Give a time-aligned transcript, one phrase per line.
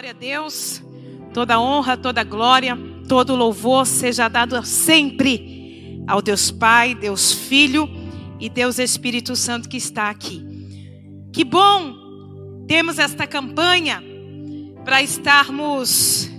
[0.00, 0.82] Glória a Deus.
[1.34, 2.74] Toda honra, toda glória,
[3.06, 7.86] todo louvor seja dado sempre ao Deus Pai, Deus Filho
[8.40, 10.42] e Deus Espírito Santo que está aqui.
[11.30, 14.02] Que bom temos esta campanha
[14.86, 16.30] para estarmos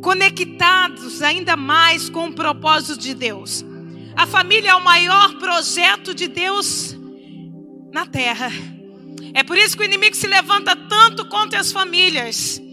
[0.00, 3.64] conectados ainda mais com o propósito de Deus.
[4.14, 6.96] A família é o maior projeto de Deus
[7.92, 8.52] na terra.
[9.34, 12.67] É por isso que o inimigo se levanta tanto contra as famílias.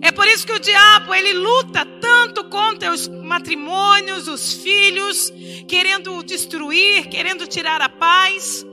[0.00, 5.32] É por isso que o diabo, ele luta tanto contra os matrimônios, os filhos,
[5.66, 8.64] querendo destruir, querendo tirar a paz.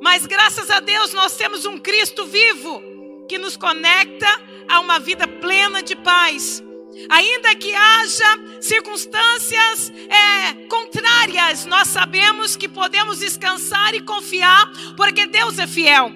[0.00, 2.82] Mas graças a Deus nós temos um Cristo vivo
[3.28, 4.28] que nos conecta
[4.68, 6.62] a uma vida plena de paz.
[7.10, 15.58] Ainda que haja circunstâncias é, contrárias, nós sabemos que podemos descansar e confiar, porque Deus
[15.58, 16.10] é fiel.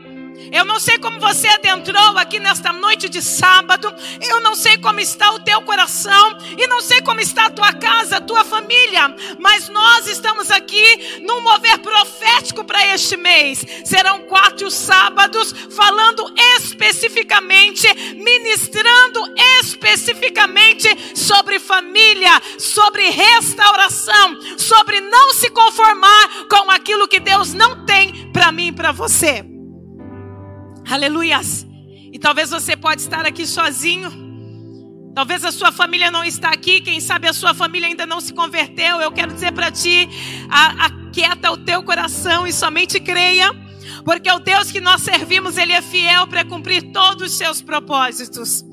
[0.52, 3.92] Eu não sei como você adentrou aqui nesta noite de sábado.
[4.20, 6.38] Eu não sei como está o teu coração.
[6.56, 9.14] E não sei como está a tua casa, a tua família.
[9.38, 13.64] Mas nós estamos aqui num mover profético para este mês.
[13.84, 19.20] Serão quatro sábados falando especificamente, ministrando
[19.60, 28.30] especificamente sobre família, sobre restauração, sobre não se conformar com aquilo que Deus não tem
[28.32, 29.49] para mim e para você.
[30.90, 31.64] Aleluias.
[32.12, 34.10] E talvez você pode estar aqui sozinho.
[35.14, 38.34] Talvez a sua família não está aqui, quem sabe a sua família ainda não se
[38.34, 39.00] converteu.
[39.00, 40.08] Eu quero dizer para ti,
[40.50, 43.52] aquieta o teu coração e somente creia,
[44.04, 48.64] porque o Deus que nós servimos, ele é fiel para cumprir todos os seus propósitos.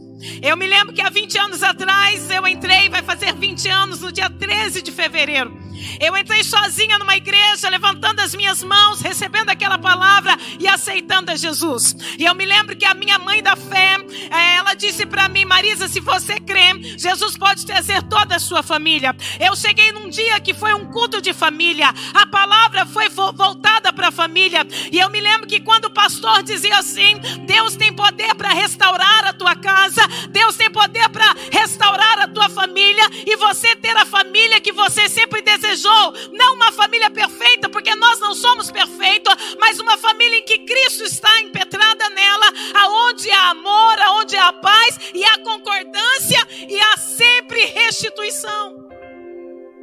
[0.41, 4.11] Eu me lembro que há 20 anos atrás eu entrei, vai fazer 20 anos no
[4.11, 5.55] dia 13 de fevereiro.
[5.99, 7.96] Eu entrei sozinha numa igreja, levantando
[8.27, 11.95] as minhas mãos, recebendo aquela palavra e aceitando a Jesus.
[12.17, 13.97] E eu me lembro que a minha mãe da fé,
[14.29, 18.61] eh, ela disse para mim, Marisa, se você crê, Jesus pode trazer toda a sua
[18.61, 19.15] família.
[19.39, 21.87] Eu cheguei num dia que foi um culto de família.
[22.13, 24.67] A palavra foi voltada para a família.
[24.91, 29.27] E eu me lembro que quando o pastor dizia assim: Deus tem poder para restaurar
[29.27, 34.05] a tua casa, Deus tem poder para restaurar a tua família e você ter a
[34.05, 39.33] família que você sempre desejou desejou, não uma família perfeita, porque nós não somos perfeitos,
[39.59, 42.45] mas uma família em que Cristo está impetrada nela,
[42.75, 48.87] aonde há amor, aonde há paz e há concordância e há sempre restituição.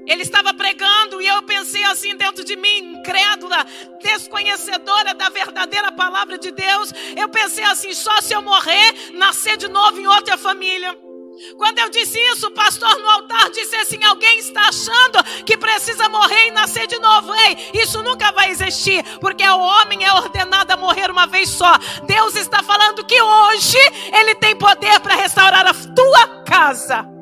[0.07, 3.67] Ele estava pregando e eu pensei assim dentro de mim, incrédula,
[4.03, 6.93] desconhecedora da verdadeira palavra de Deus.
[7.17, 11.04] Eu pensei assim: só se eu morrer, nascer de novo em outra família.
[11.57, 16.09] Quando eu disse isso, o pastor no altar disse assim: alguém está achando que precisa
[16.09, 17.35] morrer e nascer de novo.
[17.35, 21.73] Ei, isso nunca vai existir, porque o homem é ordenado a morrer uma vez só.
[22.05, 23.79] Deus está falando que hoje
[24.13, 27.14] Ele tem poder para restaurar a tua casa.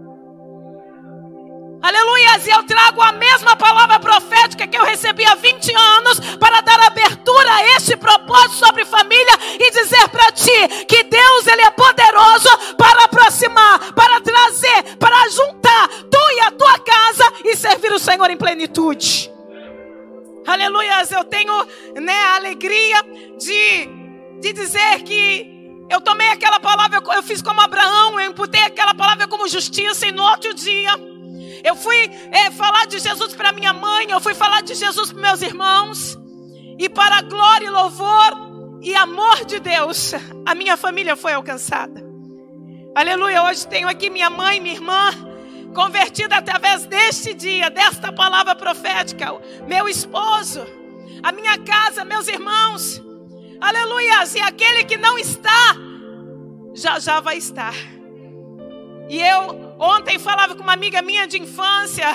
[1.83, 6.61] Aleluias, e eu trago a mesma palavra profética que eu recebi há 20 anos para
[6.61, 11.71] dar abertura a este propósito sobre família e dizer para ti que Deus ele é
[11.73, 17.99] poderoso para aproximar, para trazer, para juntar tu e a tua casa e servir o
[17.99, 19.29] Senhor em plenitude.
[20.47, 21.67] Aleluias, eu tenho
[22.01, 23.03] né, a alegria
[23.41, 23.89] de,
[24.41, 25.51] de dizer que
[25.91, 30.13] eu tomei aquela palavra, eu fiz como Abraão, eu imputei aquela palavra como justiça e
[30.13, 31.12] no outro dia
[31.65, 35.21] eu fui é, falar de Jesus para minha mãe, eu fui falar de Jesus para
[35.21, 36.19] meus irmãos.
[36.79, 40.13] E para a glória e louvor e amor de Deus,
[40.47, 42.03] a minha família foi alcançada.
[42.95, 43.45] Aleluia.
[43.45, 45.11] Hoje tenho aqui minha mãe, minha irmã,
[45.75, 49.29] convertida através deste dia, desta palavra profética.
[49.67, 50.67] Meu esposo,
[51.23, 53.03] a minha casa, meus irmãos.
[53.61, 54.25] Aleluia.
[54.35, 55.77] E aquele que não está,
[56.75, 57.75] já já vai estar.
[59.09, 62.07] E eu ontem falava com uma amiga minha de infância.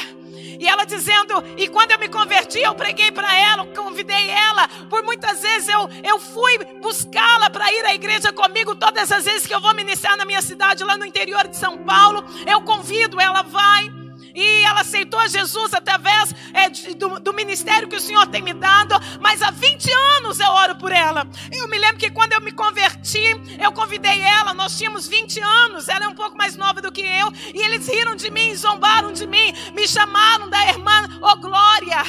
[0.60, 4.68] E ela dizendo, e quando eu me converti, eu preguei para ela, convidei ela.
[4.90, 8.76] Por muitas vezes eu, eu fui buscá-la para ir à igreja comigo.
[8.76, 11.78] Todas as vezes que eu vou ministrar na minha cidade, lá no interior de São
[11.80, 13.97] Paulo, eu convido, ela vai.
[14.40, 18.94] E ela aceitou Jesus através é, do, do, ministério que o Senhor tem me dado.
[19.20, 21.28] Mas há 20 anos eu oro por ela.
[21.52, 23.26] Eu me lembro que quando eu me converti,
[23.60, 24.54] eu convidei ela.
[24.54, 25.90] Nós tínhamos 20 anos.
[25.90, 27.34] Ela é um pouco mais nova do que eu.
[27.52, 29.52] E eles riram de mim, zombaram de mim.
[29.74, 32.04] Me chamaram da irmã, oh glória.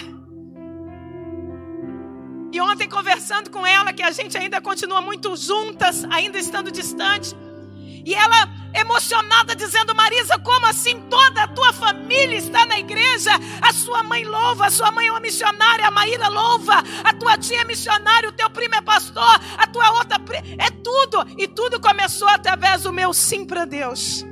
[2.52, 7.34] E ontem conversando com ela, que a gente ainda continua muito juntas, ainda estando distante.
[8.04, 13.30] E ela emocionada, dizendo: Marisa, como assim toda a tua família está na igreja?
[13.60, 17.36] A sua mãe louva, a sua mãe é uma missionária, a Maíra louva, a tua
[17.36, 20.18] tia é missionária, o teu primo é pastor, a tua outra.
[20.58, 21.26] É tudo.
[21.36, 24.24] E tudo começou através do meu sim para Deus.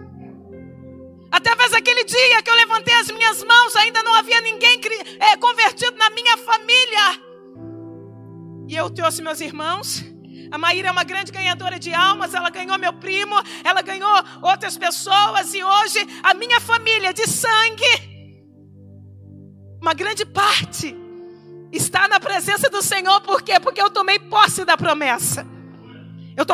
[1.30, 4.80] Através daquele dia que eu levantei as minhas mãos, ainda não havia ninguém
[5.20, 7.20] é, convertido na minha família.
[8.68, 10.15] E eu trouxe meus irmãos.
[10.50, 13.34] A Maíra é uma grande ganhadora de almas, ela ganhou meu primo,
[13.64, 14.10] ela ganhou
[14.42, 18.16] outras pessoas e hoje a minha família de sangue,
[19.80, 20.96] uma grande parte,
[21.72, 23.58] está na presença do Senhor, por quê?
[23.60, 25.46] Porque eu tomei posse da promessa,
[26.36, 26.44] eu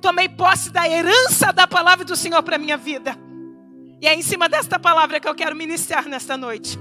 [0.00, 3.16] tomei posse da herança da palavra do Senhor para a minha vida.
[4.00, 6.78] E é em cima desta palavra que eu quero ministrar nesta noite.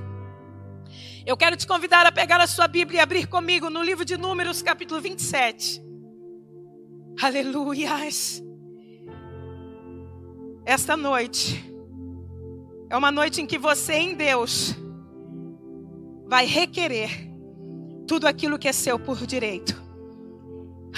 [1.25, 4.15] Eu quero te convidar a pegar a sua Bíblia e abrir comigo no livro de
[4.15, 5.84] Números, capítulo 27.
[7.21, 8.43] Aleluias.
[10.65, 11.63] Esta noite
[12.89, 14.75] é uma noite em que você, em Deus,
[16.27, 17.09] vai requerer
[18.07, 19.83] tudo aquilo que é seu por direito.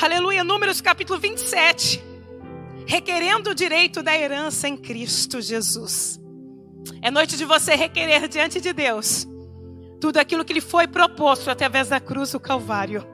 [0.02, 0.44] Aleluia.
[0.44, 2.08] Números, capítulo 27
[2.88, 6.20] requerendo o direito da herança em Cristo Jesus.
[7.02, 9.28] É noite de você requerer diante de Deus
[10.00, 13.06] tudo aquilo que lhe foi proposto através da cruz do Calvário.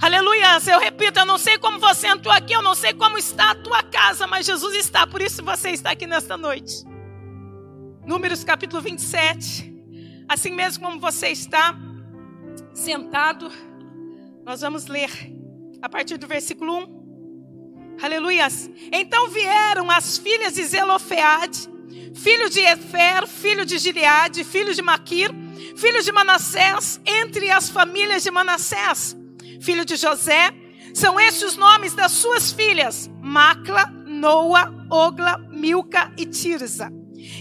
[0.00, 0.58] Aleluia!
[0.70, 3.54] Eu repito, eu não sei como você entrou aqui, eu não sei como está a
[3.56, 6.84] tua casa, mas Jesus está, por isso você está aqui nesta noite.
[8.06, 9.74] Números capítulo 27.
[10.28, 11.74] Assim mesmo como você está
[12.72, 13.50] sentado,
[14.44, 15.10] nós vamos ler
[15.82, 17.98] a partir do versículo 1.
[18.00, 18.70] Aleluias.
[18.92, 21.68] Então vieram as filhas de Zelofeade,
[22.14, 25.30] filho de Efer, filho de Gileade, filho de Maquir,
[25.76, 29.17] filho de Manassés, entre as famílias de Manassés,
[29.60, 30.52] filho de José.
[30.94, 36.90] São estes os nomes das suas filhas: Macla, Noa, Ogla, Milca e Tirza.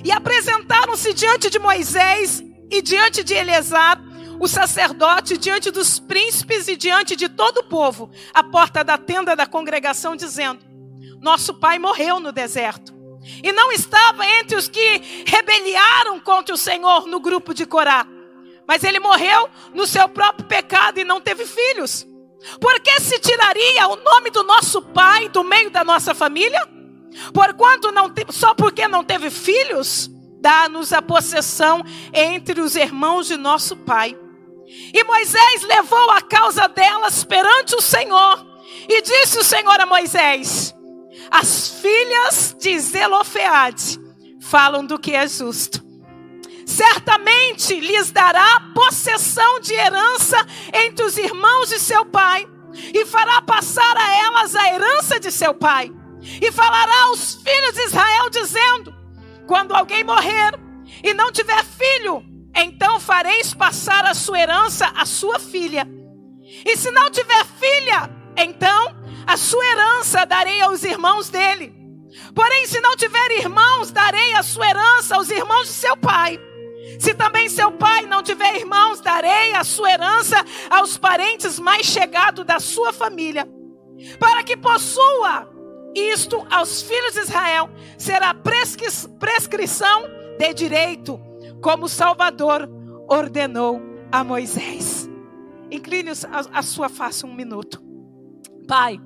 [0.04, 4.02] E apresentaram-se diante de Moisés e diante de Eleazar,
[4.40, 9.36] o sacerdote diante dos príncipes e diante de todo o povo, à porta da tenda
[9.36, 10.60] da congregação, dizendo:
[11.22, 12.96] Nosso pai morreu no deserto.
[13.44, 18.08] E não estava entre os que rebeliaram contra o Senhor no grupo de Corá.
[18.66, 22.07] Mas ele morreu no seu próprio pecado e não teve filhos.
[22.60, 26.68] Por que se tiraria o nome do nosso pai do meio da nossa família?
[27.34, 28.26] Porquanto não te...
[28.30, 34.18] só porque não teve filhos, dá-nos a possessão entre os irmãos de nosso pai.
[34.94, 38.46] E Moisés levou a causa delas perante o Senhor.
[38.88, 40.76] E disse o Senhor a Moisés:
[41.32, 44.00] As filhas de Zelofeade
[44.42, 45.87] falam do que é justo.
[46.68, 50.36] Certamente lhes dará possessão de herança
[50.74, 52.46] entre os irmãos de seu pai,
[52.94, 55.90] e fará passar a elas a herança de seu pai.
[56.42, 58.94] E falará aos filhos de Israel, dizendo:
[59.48, 60.60] Quando alguém morrer
[61.02, 62.22] e não tiver filho,
[62.54, 65.88] então fareis passar a sua herança à sua filha.
[66.66, 68.94] E se não tiver filha, então
[69.26, 71.74] a sua herança darei aos irmãos dele.
[72.36, 76.38] Porém, se não tiver irmãos, darei a sua herança aos irmãos de seu pai.
[77.00, 80.38] Se também seu pai não tiver irmãos, darei a sua herança
[80.70, 83.48] aos parentes mais chegados da sua família,
[84.20, 85.50] para que possua
[85.96, 88.88] isto aos filhos de Israel, será prescri
[89.20, 90.04] prescrição
[90.38, 91.20] de direito
[91.62, 92.70] como o Salvador
[93.10, 93.82] ordenou
[94.12, 95.10] a Moisés.
[95.72, 97.82] Incline a, a sua face um minuto.
[98.68, 99.00] Pai,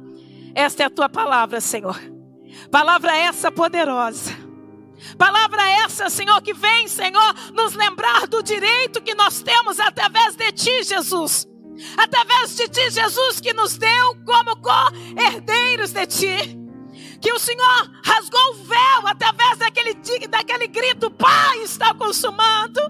[0.53, 1.99] esta é a tua palavra, Senhor.
[2.69, 4.50] Palavra essa poderosa.
[5.17, 10.51] Palavra essa, Senhor, que vem, Senhor, nos lembrar do direito que nós temos através de
[10.51, 11.47] Ti, Jesus.
[11.97, 16.61] Através de Ti, Jesus, que nos deu como co-herdeiros de Ti
[17.21, 19.93] que o Senhor rasgou o véu através daquele,
[20.27, 22.81] daquele grito: Pai, está consumado.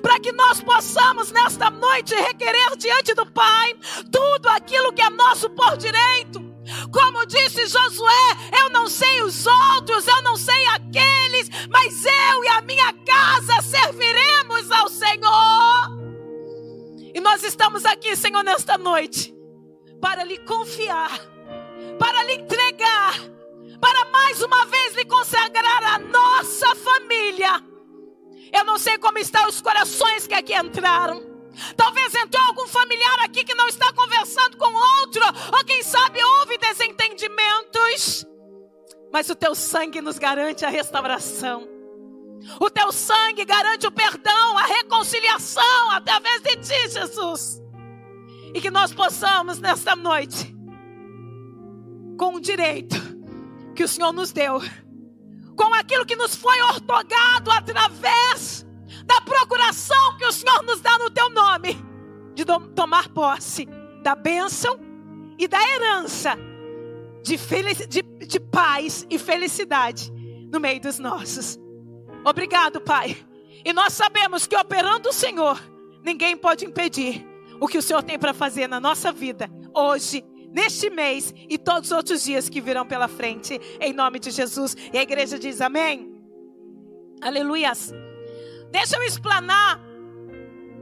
[0.00, 3.74] Para que nós possamos nesta noite requerer diante do Pai
[4.10, 6.53] tudo aquilo que é nosso por direito.
[6.90, 8.28] Como disse Josué,
[8.60, 13.62] eu não sei os outros, eu não sei aqueles, mas eu e a minha casa
[13.62, 16.04] serviremos ao Senhor.
[17.14, 19.34] E nós estamos aqui, Senhor, nesta noite,
[20.00, 21.18] para lhe confiar,
[21.98, 23.34] para lhe entregar
[23.84, 27.62] para mais uma vez lhe consagrar a nossa família.
[28.50, 31.33] Eu não sei como estão os corações que aqui entraram.
[31.76, 35.22] Talvez entrou algum familiar aqui que não está conversando com outro,
[35.56, 38.26] ou quem sabe houve desentendimentos.
[39.12, 41.68] Mas o teu sangue nos garante a restauração.
[42.60, 47.62] O teu sangue garante o perdão, a reconciliação através de ti, Jesus.
[48.52, 50.54] E que nós possamos nesta noite,
[52.18, 52.96] com o direito
[53.74, 54.60] que o Senhor nos deu,
[55.56, 58.63] com aquilo que nos foi ortogado através
[59.04, 61.76] da procuração que o Senhor nos dá no teu nome,
[62.34, 62.44] de
[62.74, 63.66] tomar posse
[64.02, 64.78] da bênção
[65.38, 66.36] e da herança
[67.24, 67.38] de,
[67.86, 70.12] de, de paz e felicidade
[70.52, 71.58] no meio dos nossos.
[72.24, 73.16] Obrigado, Pai.
[73.64, 75.60] E nós sabemos que operando o Senhor,
[76.04, 77.26] ninguém pode impedir
[77.58, 81.90] o que o Senhor tem para fazer na nossa vida, hoje, neste mês e todos
[81.90, 84.76] os outros dias que virão pela frente, em nome de Jesus.
[84.92, 86.12] E a igreja diz amém.
[87.22, 87.92] Aleluias.
[88.74, 89.80] Deixa eu explanar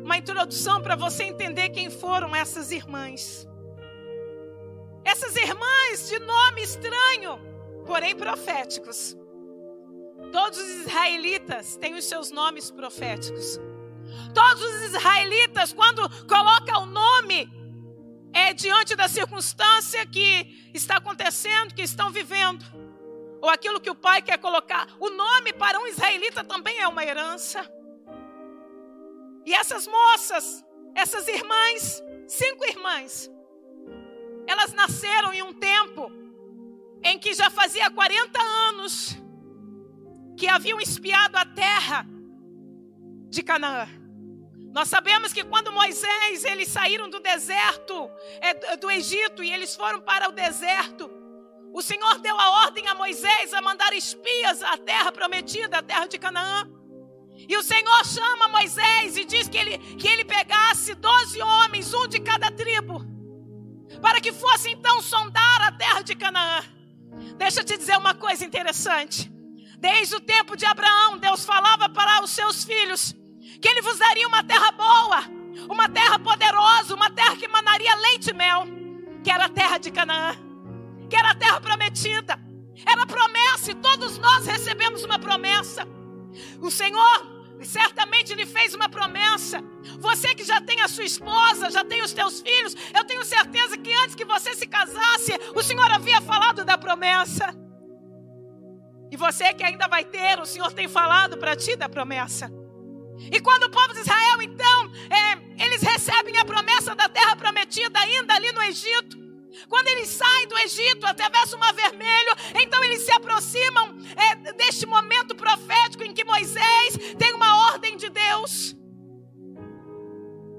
[0.03, 3.47] uma introdução para você entender quem foram essas irmãs.
[5.05, 7.39] Essas irmãs de nome estranho,
[7.85, 9.15] porém proféticos.
[10.33, 13.61] Todos os israelitas têm os seus nomes proféticos.
[14.33, 17.47] Todos os israelitas, quando colocam o nome,
[18.33, 22.65] é diante da circunstância que está acontecendo, que estão vivendo,
[23.43, 24.89] ou aquilo que o pai quer colocar.
[24.99, 27.82] O nome para um israelita também é uma herança.
[29.45, 33.31] E essas moças, essas irmãs, cinco irmãs,
[34.47, 36.11] elas nasceram em um tempo
[37.03, 39.17] em que já fazia 40 anos
[40.37, 42.07] que haviam espiado a terra
[43.29, 43.89] de Canaã.
[44.73, 50.01] Nós sabemos que quando Moisés, eles saíram do deserto, é, do Egito, e eles foram
[50.01, 51.11] para o deserto,
[51.73, 56.07] o Senhor deu a ordem a Moisés a mandar espias à terra prometida, a terra
[56.07, 56.69] de Canaã.
[57.49, 62.07] E o Senhor chama Moisés e diz que ele, que ele pegasse doze homens, um
[62.07, 63.05] de cada tribo,
[64.01, 66.63] para que fosse então sondar a terra de Canaã.
[67.37, 69.31] Deixa eu te dizer uma coisa interessante.
[69.79, 73.15] Desde o tempo de Abraão, Deus falava para os seus filhos
[73.61, 75.25] que ele vos daria uma terra boa,
[75.69, 78.65] uma terra poderosa, uma terra que manaria leite e mel,
[79.23, 80.37] que era a terra de Canaã,
[81.09, 82.39] que era a terra prometida.
[82.87, 85.87] Era promessa e todos nós recebemos uma promessa.
[86.61, 87.32] O Senhor
[87.65, 89.63] certamente lhe fez uma promessa.
[89.99, 93.77] Você que já tem a sua esposa, já tem os teus filhos, eu tenho certeza
[93.77, 97.55] que antes que você se casasse, o Senhor havia falado da promessa.
[99.11, 102.51] E você que ainda vai ter, o Senhor tem falado para ti da promessa.
[103.31, 107.99] E quando o povo de Israel, então, é, eles recebem a promessa da terra prometida
[108.01, 109.22] ainda ali no Egito.
[109.69, 114.87] Quando eles saem do Egito, atravessam o Mar Vermelho, então eles se aproximam é, deste
[114.87, 118.77] momento profético em que Moisés tem uma ordem de Deus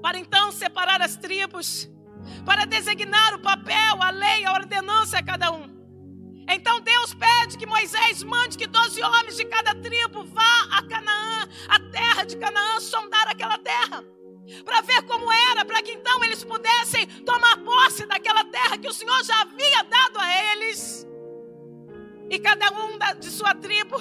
[0.04, 1.90] para então separar as tribos,
[2.44, 5.74] para designar o papel, a lei, a ordenança a cada um.
[6.46, 11.48] Então Deus pede que Moisés mande que doze homens de cada tribo vá a Canaã,
[11.68, 14.04] a terra de Canaã, sondar aquela terra.
[14.64, 18.92] Para ver como era, para que então eles pudessem tomar posse daquela terra que o
[18.92, 21.06] Senhor já havia dado a eles.
[22.30, 23.96] E cada um da, de sua tribo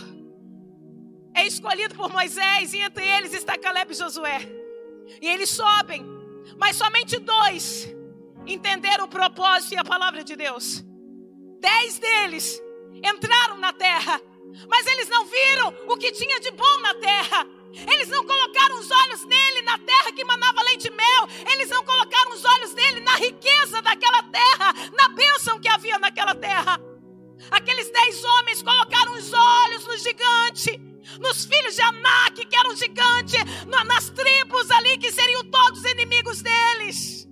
[1.34, 4.40] é escolhido por Moisés, e entre eles está Caleb e Josué.
[5.22, 6.06] E eles sobem,
[6.58, 7.94] mas somente dois
[8.46, 10.84] entenderam o propósito e a palavra de Deus.
[11.60, 12.62] Dez deles
[13.04, 14.22] entraram na terra,
[14.68, 17.48] mas eles não viram o que tinha de bom na terra.
[17.74, 21.28] Eles não colocaram os olhos nele na terra que manava leite e mel.
[21.52, 26.36] Eles não colocaram os olhos dele na riqueza daquela terra, na bênção que havia naquela
[26.36, 26.80] terra.
[27.52, 30.78] Aqueles dez homens colocaram os olhos no gigante,
[31.20, 33.38] nos filhos de Anak, que eram gigante,
[33.86, 37.28] nas tribos ali que seriam todos inimigos deles.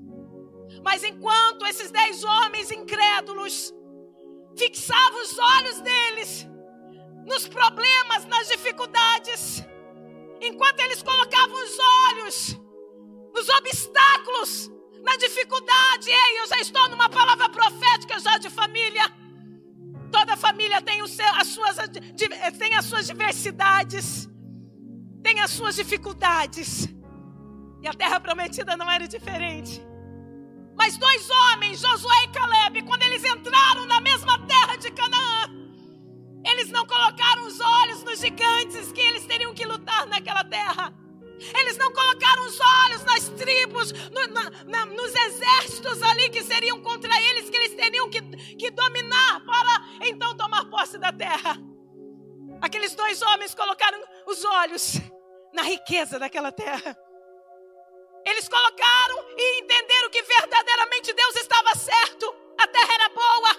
[0.84, 3.74] Mas enquanto esses dez homens incrédulos
[4.58, 6.48] fixava os olhos deles
[7.26, 9.64] nos problemas, nas dificuldades,
[10.42, 11.78] enquanto eles colocavam os
[12.10, 12.60] olhos
[13.34, 14.72] nos obstáculos,
[15.04, 16.10] na dificuldade.
[16.10, 19.12] Ei, eu já estou numa palavra profética já de família.
[20.12, 21.78] Toda família tem, seu, as suas,
[22.60, 24.30] tem as suas diversidades,
[25.24, 26.90] tem as suas dificuldades.
[27.82, 29.82] E a terra prometida não era diferente.
[30.76, 33.11] Mas dois homens, Josué e Caleb, quando eles
[53.12, 54.94] dois homens colocaram os olhos
[55.52, 56.98] na riqueza daquela terra.
[58.26, 62.34] Eles colocaram e entenderam que verdadeiramente Deus estava certo.
[62.58, 63.50] A terra era boa.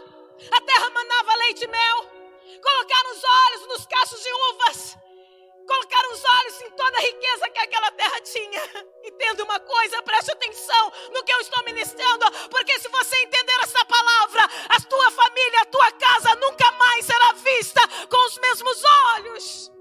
[0.53, 1.99] A terra manava leite e mel.
[2.63, 4.97] Colocaram os olhos nos cachos de uvas
[5.73, 8.62] colocar os olhos em toda a riqueza que aquela terra tinha.
[9.05, 13.85] Entenda uma coisa, preste atenção no que eu estou ministrando, porque se você entender essa
[13.85, 18.83] palavra, a tua família, a tua casa nunca mais será vista com os mesmos
[19.17, 19.73] olhos.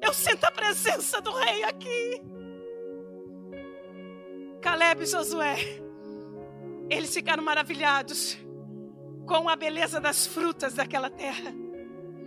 [0.00, 2.22] Eu sinto a presença do rei aqui.
[4.60, 5.56] Caleb e Josué,
[6.90, 8.36] eles ficaram maravilhados
[9.26, 11.52] com a beleza das frutas daquela terra.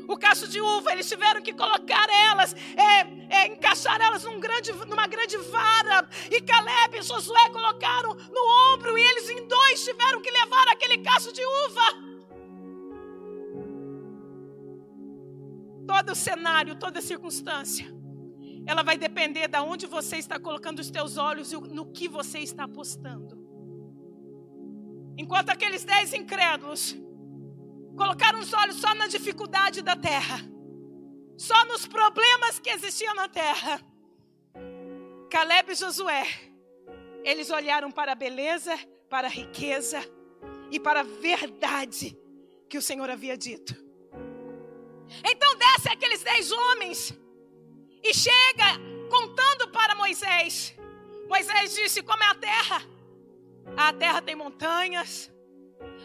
[0.07, 4.71] O cacho de uva, eles tiveram que colocar elas, é, é, encaixar elas num grande,
[4.71, 6.07] numa grande vara.
[6.29, 11.00] E Caleb e Josué colocaram no ombro, e eles em dois tiveram que levar aquele
[11.00, 12.15] cacho de uva.
[15.88, 17.85] Todo o cenário, toda circunstância,
[18.65, 22.39] ela vai depender de onde você está colocando os teus olhos e no que você
[22.39, 23.43] está apostando.
[25.17, 26.97] Enquanto aqueles dez incrédulos
[27.95, 30.39] colocaram os olhos só na dificuldade da terra,
[31.37, 33.81] só nos problemas que existiam na terra.
[35.29, 36.25] Caleb e Josué,
[37.23, 38.77] eles olharam para a beleza,
[39.09, 39.99] para a riqueza
[40.71, 42.17] e para a verdade
[42.69, 43.73] que o Senhor havia dito.
[45.23, 47.13] Então desce aqueles dez homens
[48.03, 50.75] e chega contando para Moisés.
[51.27, 52.81] Moisés disse: Como é a terra?
[53.77, 55.31] A terra tem montanhas,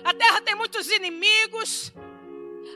[0.04, 1.92] a terra tem muitos inimigos.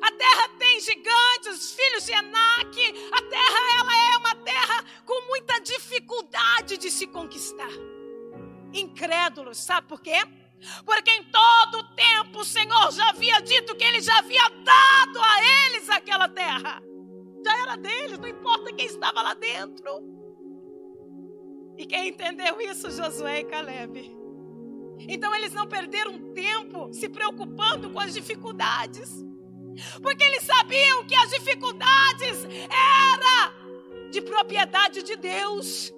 [0.00, 3.08] A terra tem gigantes, filhos de Enaque.
[3.12, 7.70] A terra ela é uma terra com muita dificuldade de se conquistar.
[8.72, 10.18] Incrédulos, sabe por quê?
[10.84, 15.20] Porque em todo o tempo o Senhor já havia dito que ele já havia dado
[15.20, 16.82] a eles aquela terra.
[17.44, 20.02] Já era deles, não importa quem estava lá dentro.
[21.76, 24.23] E quem entendeu isso, Josué e Caleb.
[25.00, 29.24] Então eles não perderam tempo se preocupando com as dificuldades.
[30.02, 33.52] Porque eles sabiam que as dificuldades era
[34.10, 35.92] de propriedade de Deus.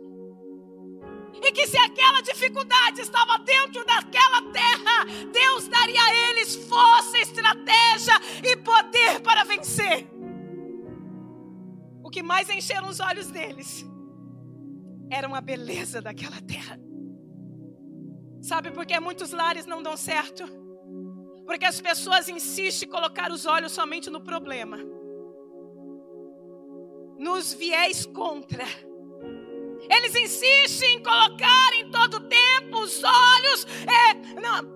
[1.42, 8.14] E que se aquela dificuldade estava dentro daquela terra, Deus daria a eles força, estratégia
[8.42, 10.08] e poder para vencer.
[12.02, 13.84] O que mais encheram os olhos deles
[15.10, 16.80] era uma beleza daquela terra.
[18.46, 20.44] Sabe por que muitos lares não dão certo?
[21.44, 24.78] Porque as pessoas insistem em colocar os olhos somente no problema,
[27.18, 28.64] nos viés contra.
[29.90, 34.14] Eles insistem em colocar em todo tempo os olhos é,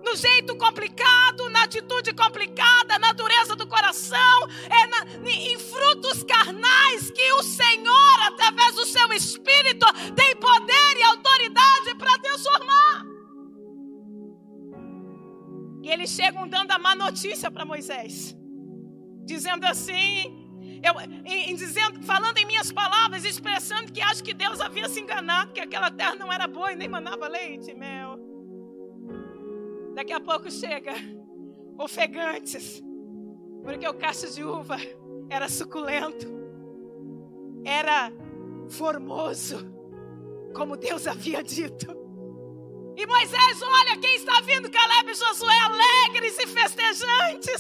[0.03, 7.09] no, jeito complicado, na atitude complicada, na dureza do coração, é, na, em frutos carnais
[7.13, 12.90] que o Senhor, através do seu Espírito, tem poder e autoridade para transformar.
[15.83, 18.37] E eles chegam dando a má notícia para Moisés,
[19.25, 20.41] dizendo assim,
[20.83, 25.01] eu, em, em, dizendo, falando em minhas palavras, expressando que acho que Deus havia se
[25.01, 28.19] enganado, que aquela terra não era boa e nem mandava leite e mel.
[29.95, 30.93] Daqui a pouco chega
[31.79, 32.83] ofegantes,
[33.63, 34.77] porque o cacho de uva
[35.29, 36.27] era suculento,
[37.65, 38.13] era
[38.69, 39.59] formoso,
[40.55, 42.00] como Deus havia dito.
[42.97, 47.60] E Moisés olha quem está vindo, Caleb e Josué, alegres e festejantes,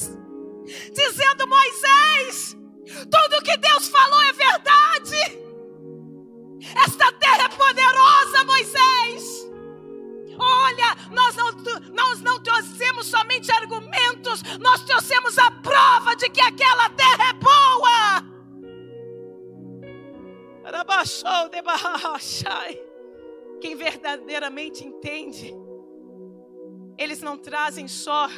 [27.31, 28.29] não trazem só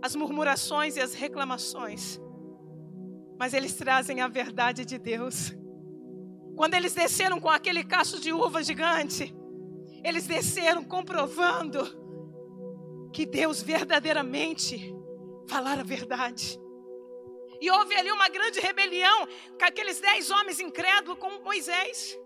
[0.00, 2.20] as murmurações e as reclamações,
[3.36, 5.52] mas eles trazem a verdade de Deus.
[6.54, 9.34] Quando eles desceram com aquele cacho de uva gigante,
[10.04, 11.80] eles desceram comprovando
[13.12, 14.94] que Deus verdadeiramente
[15.48, 16.60] falara a verdade.
[17.60, 19.26] E houve ali uma grande rebelião
[19.58, 22.16] com aqueles dez homens incrédulos com Moisés.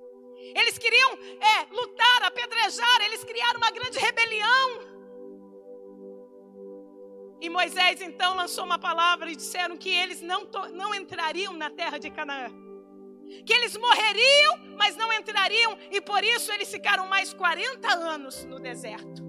[0.54, 4.88] Eles queriam é, lutar, apedrejar, eles criaram uma grande rebelião.
[7.40, 11.98] E Moisés então lançou uma palavra e disseram que eles não, não entrariam na terra
[11.98, 12.51] de Canaã.
[13.44, 18.59] Que eles morreriam, mas não entrariam, e por isso eles ficaram mais 40 anos no
[18.59, 19.22] deserto.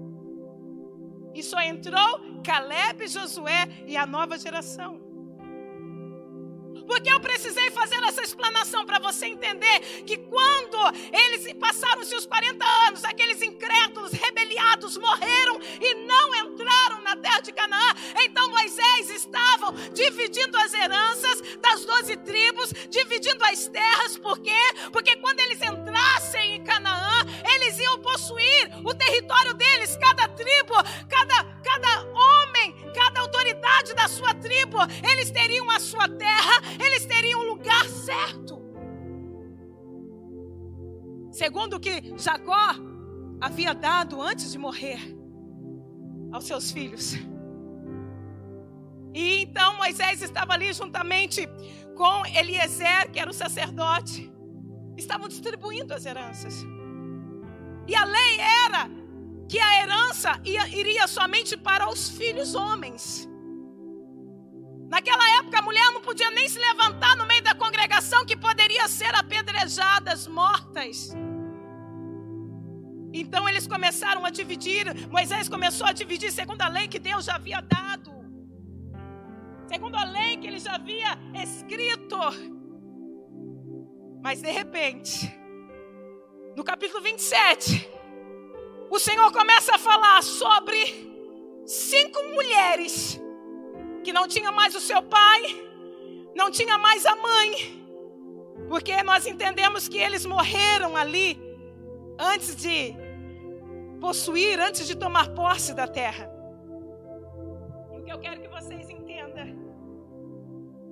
[1.34, 4.99] E só entrou Caleb, Josué e a nova geração.
[6.90, 10.76] Porque eu precisei fazer essa explanação para você entender que quando
[11.12, 17.52] eles passaram-se os 40 anos, aqueles incrédulos, rebeliados, morreram e não entraram na terra de
[17.52, 17.94] Canaã.
[18.24, 24.60] Então Moisés estavam dividindo as heranças das doze tribos, dividindo as terras, por quê?
[24.90, 27.09] Porque quando eles entrassem em Canaã,
[27.54, 30.74] eles iam possuir o território deles, cada tribo,
[31.08, 37.40] cada, cada homem, cada autoridade da sua tribo, eles teriam a sua terra, eles teriam
[37.40, 38.60] um lugar certo.
[41.30, 42.74] Segundo o que Jacó
[43.40, 45.00] havia dado antes de morrer
[46.32, 47.14] aos seus filhos.
[49.14, 51.48] E então Moisés estava ali juntamente
[51.96, 54.32] com Eliezer, que era o sacerdote,
[54.96, 56.64] estavam distribuindo as heranças.
[57.90, 58.88] E a lei era
[59.48, 63.28] que a herança ia, iria somente para os filhos homens.
[64.88, 68.86] Naquela época, a mulher não podia nem se levantar no meio da congregação, que poderia
[68.86, 71.12] ser apedrejadas, mortas.
[73.12, 77.34] Então eles começaram a dividir, Moisés começou a dividir segundo a lei que Deus já
[77.34, 78.12] havia dado,
[79.66, 82.18] segundo a lei que ele já havia escrito.
[84.22, 85.39] Mas de repente,
[86.60, 87.90] no capítulo 27,
[88.90, 90.76] o Senhor começa a falar sobre
[91.64, 93.18] cinco mulheres
[94.04, 95.40] que não tinha mais o seu pai,
[96.36, 97.50] não tinha mais a mãe,
[98.68, 101.40] porque nós entendemos que eles morreram ali
[102.18, 102.94] antes de
[103.98, 106.30] possuir, antes de tomar posse da terra.
[107.90, 109.48] E o que eu quero que vocês entendam,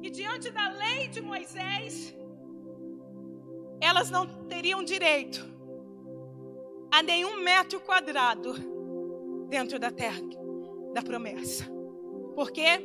[0.01, 2.17] que diante da lei de Moisés,
[3.83, 5.58] elas não teriam direito
[6.91, 8.55] a nenhum metro quadrado
[9.49, 10.21] dentro da terra
[10.93, 11.65] da promessa.
[12.35, 12.81] Por quê?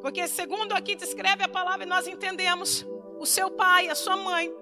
[0.00, 2.86] Porque, segundo aqui descreve a palavra, e nós entendemos,
[3.18, 4.52] o seu pai, a sua mãe,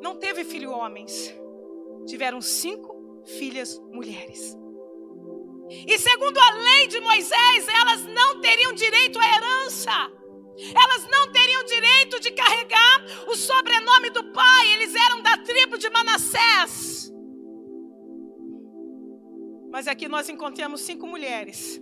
[0.00, 1.34] não teve filho homens,
[2.06, 4.56] tiveram cinco filhas mulheres.
[5.70, 9.92] E segundo a lei de Moisés, elas não teriam direito à herança.
[10.58, 14.72] Elas não teriam direito de carregar o sobrenome do pai.
[14.72, 17.12] Eles eram da tribo de Manassés.
[19.80, 21.80] Mas aqui nós encontramos cinco mulheres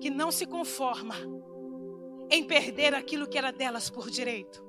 [0.00, 1.14] que não se conforma
[2.30, 4.64] em perder aquilo que era delas por direito.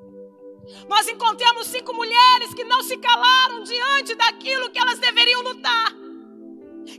[0.89, 5.93] Nós encontramos cinco mulheres que não se calaram diante daquilo que elas deveriam lutar.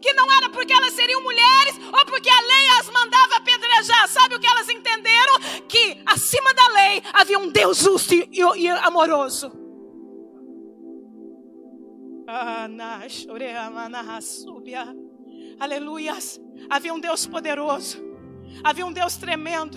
[0.00, 4.08] Que não era porque elas seriam mulheres ou porque a lei as mandava apedrejar.
[4.08, 5.38] Sabe o que elas entenderam?
[5.68, 9.63] Que acima da lei havia um Deus justo e, amoroso.
[15.58, 16.40] Aleluias.
[16.68, 18.04] Havia um Deus poderoso
[18.62, 19.76] Havia um Deus tremendo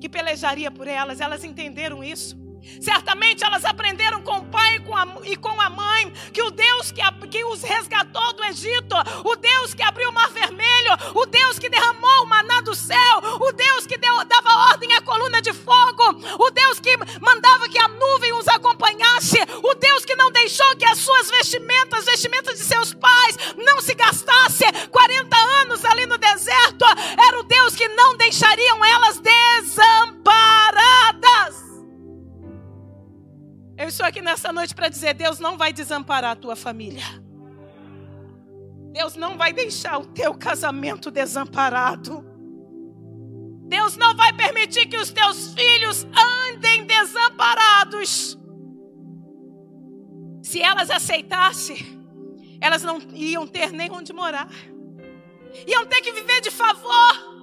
[0.00, 1.20] que pelejaria por elas.
[1.20, 2.36] Elas entenderam isso.
[2.80, 6.50] Certamente elas aprenderam com o pai e com a, e com a mãe que o
[6.50, 11.26] Deus que, que os resgatou do Egito, o Deus que abriu o mar vermelho, o
[11.26, 15.40] Deus que derramou o maná do céu, o Deus que deu, dava ordem à coluna
[15.40, 16.02] de fogo,
[16.38, 20.84] o Deus que mandava que a nuvem os acompanhasse, o Deus que não deixou que
[20.84, 26.84] as suas vestimentas, vestimentas de seus pais, não se gastasse 40 anos ali no deserto,
[27.26, 31.67] era o Deus que não deixariam elas desamparadas.
[33.78, 37.04] Eu estou aqui nessa noite para dizer: Deus não vai desamparar a tua família.
[38.92, 42.26] Deus não vai deixar o teu casamento desamparado.
[43.68, 46.04] Deus não vai permitir que os teus filhos
[46.50, 48.36] andem desamparados.
[50.42, 52.02] Se elas aceitassem,
[52.60, 54.48] elas não iam ter nem onde morar.
[55.66, 57.37] Iam ter que viver de favor.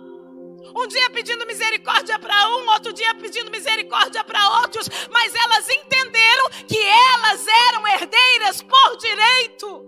[0.76, 6.50] Um dia pedindo misericórdia para um, outro dia pedindo misericórdia para outros, mas elas entenderam
[6.68, 9.86] que elas eram herdeiras por direito.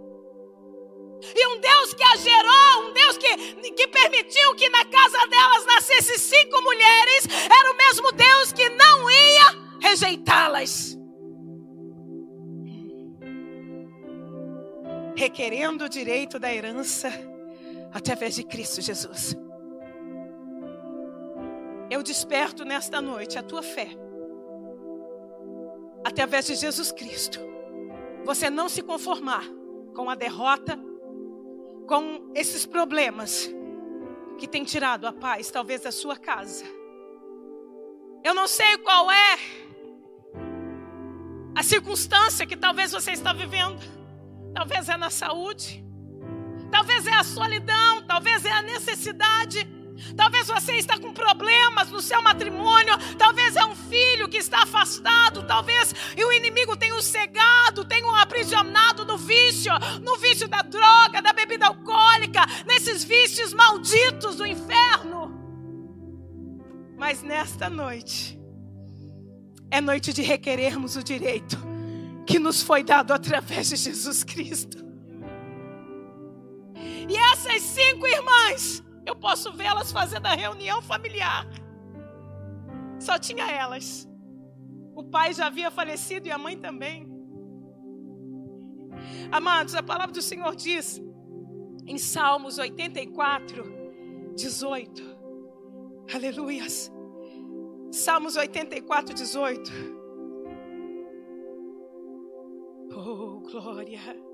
[1.36, 5.65] E um Deus que a gerou, um Deus que, que permitiu que na casa delas
[5.65, 10.97] nascesse cinco mulheres, era o mesmo Deus que não ia rejeitá-las.
[15.17, 17.12] Requerendo o direito da herança
[17.91, 19.36] através de Cristo Jesus.
[21.89, 23.89] Eu desperto nesta noite a tua fé.
[26.06, 27.39] Através de Jesus Cristo.
[28.26, 29.45] Você não se conformar
[29.95, 30.78] com a derrota,
[31.88, 33.50] com esses problemas
[34.38, 36.65] que tem tirado a paz, talvez da sua casa.
[38.23, 39.39] Eu não sei qual é
[41.56, 43.80] a circunstância que talvez você está vivendo.
[44.54, 45.86] Talvez é na saúde,
[46.71, 49.76] talvez é a solidão, talvez é a necessidade
[50.15, 55.43] Talvez você está com problemas no seu matrimônio, talvez é um filho que está afastado,
[55.43, 60.62] talvez e o inimigo tenha o cegado, tenha o aprisionado no vício, no vício da
[60.62, 65.36] droga, da bebida alcoólica, nesses vícios malditos do inferno.
[66.97, 68.39] Mas nesta noite
[69.69, 71.57] é noite de requerermos o direito
[72.25, 74.86] que nos foi dado através de Jesus Cristo.
[77.10, 81.47] E essas cinco irmãs eu posso vê-las fazendo a reunião familiar.
[82.99, 84.07] Só tinha elas.
[84.93, 87.07] O pai já havia falecido e a mãe também.
[89.31, 91.01] Amados, a palavra do Senhor diz
[91.85, 93.63] em Salmos 84,
[94.35, 95.17] 18.
[96.13, 96.91] Aleluias.
[97.91, 99.71] Salmos 84, 18.
[102.93, 104.26] Oh, glória.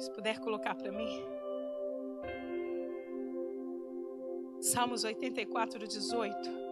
[0.00, 1.08] Se puder colocar para mim.
[4.60, 6.70] Salmos 84, 18.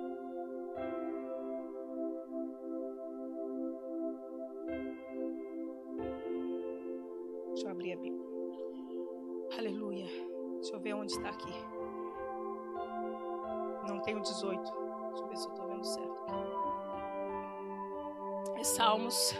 [7.78, 8.26] abrir a Bíblia.
[9.56, 10.06] Aleluia.
[10.54, 11.52] Deixa eu ver onde está aqui.
[13.86, 14.60] Não tenho 18.
[14.60, 16.24] Deixa eu ver se eu estou vendo certo.
[18.56, 19.34] É Salmos.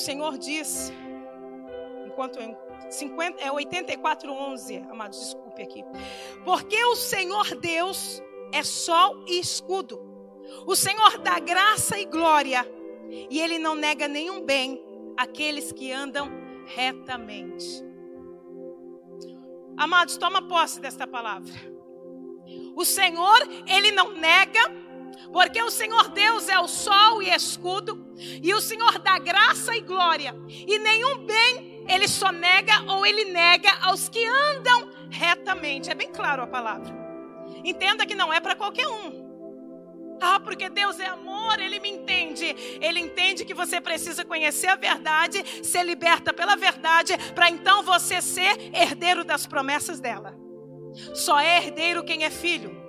[0.00, 0.92] Senhor diz,
[2.06, 2.56] enquanto eu
[2.90, 5.84] 50, é 84, 11, amados, desculpe aqui.
[6.44, 8.20] Porque o Senhor Deus
[8.52, 10.00] é sol e escudo.
[10.66, 12.66] O Senhor dá graça e glória.
[13.08, 14.82] E Ele não nega nenhum bem
[15.16, 16.28] àqueles que andam
[16.66, 17.84] retamente.
[19.76, 21.52] Amados, toma posse desta palavra.
[22.74, 24.60] O Senhor, Ele não nega,
[25.32, 29.80] porque o Senhor Deus é o sol e escudo, e o Senhor dá graça e
[29.80, 35.90] glória, e nenhum bem ele só nega ou ele nega aos que andam retamente.
[35.90, 36.94] É bem claro a palavra.
[37.64, 39.30] Entenda que não é para qualquer um.
[40.20, 42.54] Ah, porque Deus é amor, Ele me entende.
[42.80, 48.20] Ele entende que você precisa conhecer a verdade, ser liberta pela verdade, para então você
[48.20, 50.36] ser herdeiro das promessas dela.
[51.14, 52.79] Só é herdeiro quem é filho.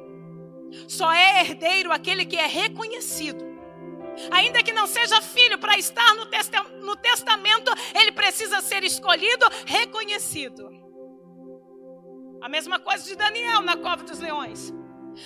[0.88, 3.51] Só é herdeiro aquele que é reconhecido.
[4.31, 6.25] Ainda que não seja filho, para estar no,
[6.86, 10.69] no testamento, ele precisa ser escolhido, reconhecido.
[12.41, 14.73] A mesma coisa de Daniel na cova dos leões.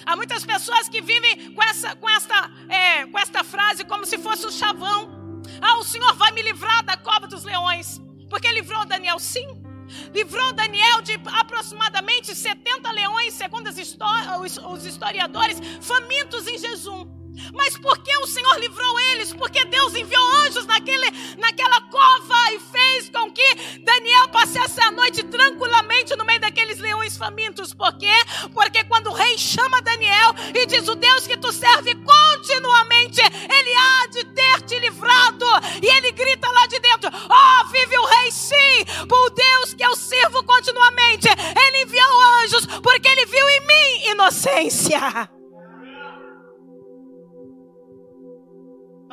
[0.05, 4.17] Há muitas pessoas que vivem com essa, com esta, é, com esta frase como se
[4.17, 5.41] fosse um chavão.
[5.61, 8.01] Ah, o Senhor vai me livrar da cova dos leões.
[8.29, 9.64] Porque livrou Daniel, sim.
[10.13, 17.24] Livrou Daniel de aproximadamente 70 leões, segundo os historiadores, famintos em jejum.
[17.53, 19.33] Mas por que o Senhor livrou eles?
[19.33, 25.23] Porque Deus enviou anjos naquele, naquela cova e fez com que Daniel passasse a noite
[25.23, 27.73] tranquilamente no meio daqueles leões famintos.
[27.73, 28.13] Por quê?
[28.53, 33.75] Porque quando o rei chama Daniel e diz: O Deus que tu serve continuamente, ele
[33.75, 35.45] há de ter te livrado.
[35.81, 39.95] E ele grita lá de dentro: Oh, vive o rei sim, por Deus que eu
[39.95, 41.27] sirvo continuamente.
[41.27, 45.34] Ele enviou anjos porque ele viu em mim inocência.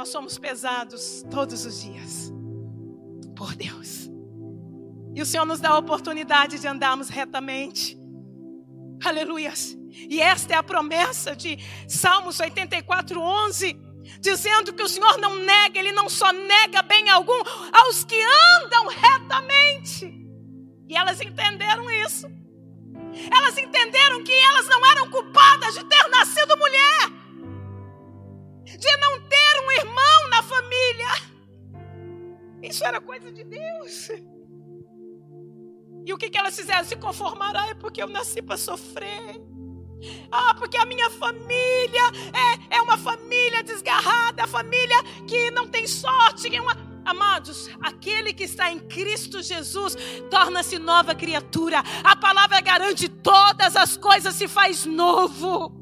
[0.03, 2.33] Nós somos pesados todos os dias
[3.37, 4.11] por Deus.
[5.15, 7.97] E o Senhor nos dá a oportunidade de andarmos retamente.
[9.05, 9.79] Aleluias.
[10.11, 13.81] E esta é a promessa de Salmos 84, 11.
[14.19, 17.41] Dizendo que o Senhor não nega, Ele não só nega bem algum
[17.73, 18.21] aos que
[18.61, 20.13] andam retamente.
[20.89, 22.27] E elas entenderam isso.
[23.31, 27.23] Elas entenderam que elas não eram culpadas de ter nascido mulher
[28.79, 29.42] de não ter
[29.73, 31.33] irmão na família.
[32.63, 34.11] Isso era coisa de Deus.
[36.05, 36.85] E o que, que elas fizeram?
[36.85, 39.41] Se conformaram, é porque eu nasci para sofrer.
[40.31, 42.03] Ah, porque a minha família
[42.71, 44.97] é, é uma família desgarrada, família
[45.29, 46.55] que não tem sorte.
[46.55, 46.93] É uma...
[47.05, 49.97] Amados, aquele que está em Cristo Jesus
[50.31, 51.83] torna-se nova criatura.
[52.05, 55.82] A palavra garante todas as coisas se faz novo.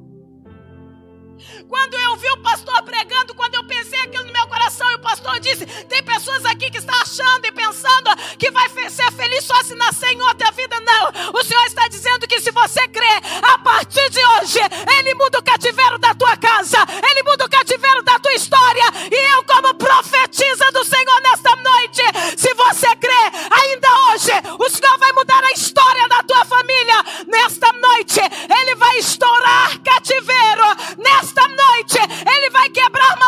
[1.68, 5.00] Quando eu vi o pastor pregando, quando eu pensei aquilo no meu coração, e o
[5.00, 9.62] pastor disse: tem pessoas aqui que estão achando e pensando que vai ser feliz só
[9.62, 10.78] se nascer em outra vida.
[10.80, 14.58] Não, o Senhor está dizendo que se você crer, a partir de hoje,
[14.98, 18.84] Ele muda o cativeiro da tua casa, Ele muda o cativeiro da tua história.
[19.10, 22.02] E eu, como profetiza do Senhor nesta noite,
[22.36, 27.04] se você crer, ainda hoje, o Senhor vai mudar a história da tua família.
[27.26, 29.59] Nesta noite, Ele vai estourar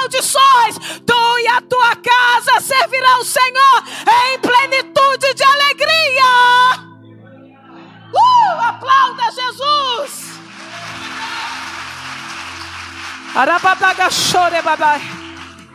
[0.02, 1.00] maldições.
[1.06, 3.82] Tu e a tua casa servirão o Senhor
[4.26, 6.92] em plenitude de alegria.
[8.12, 10.32] Uh, aplauda Jesus.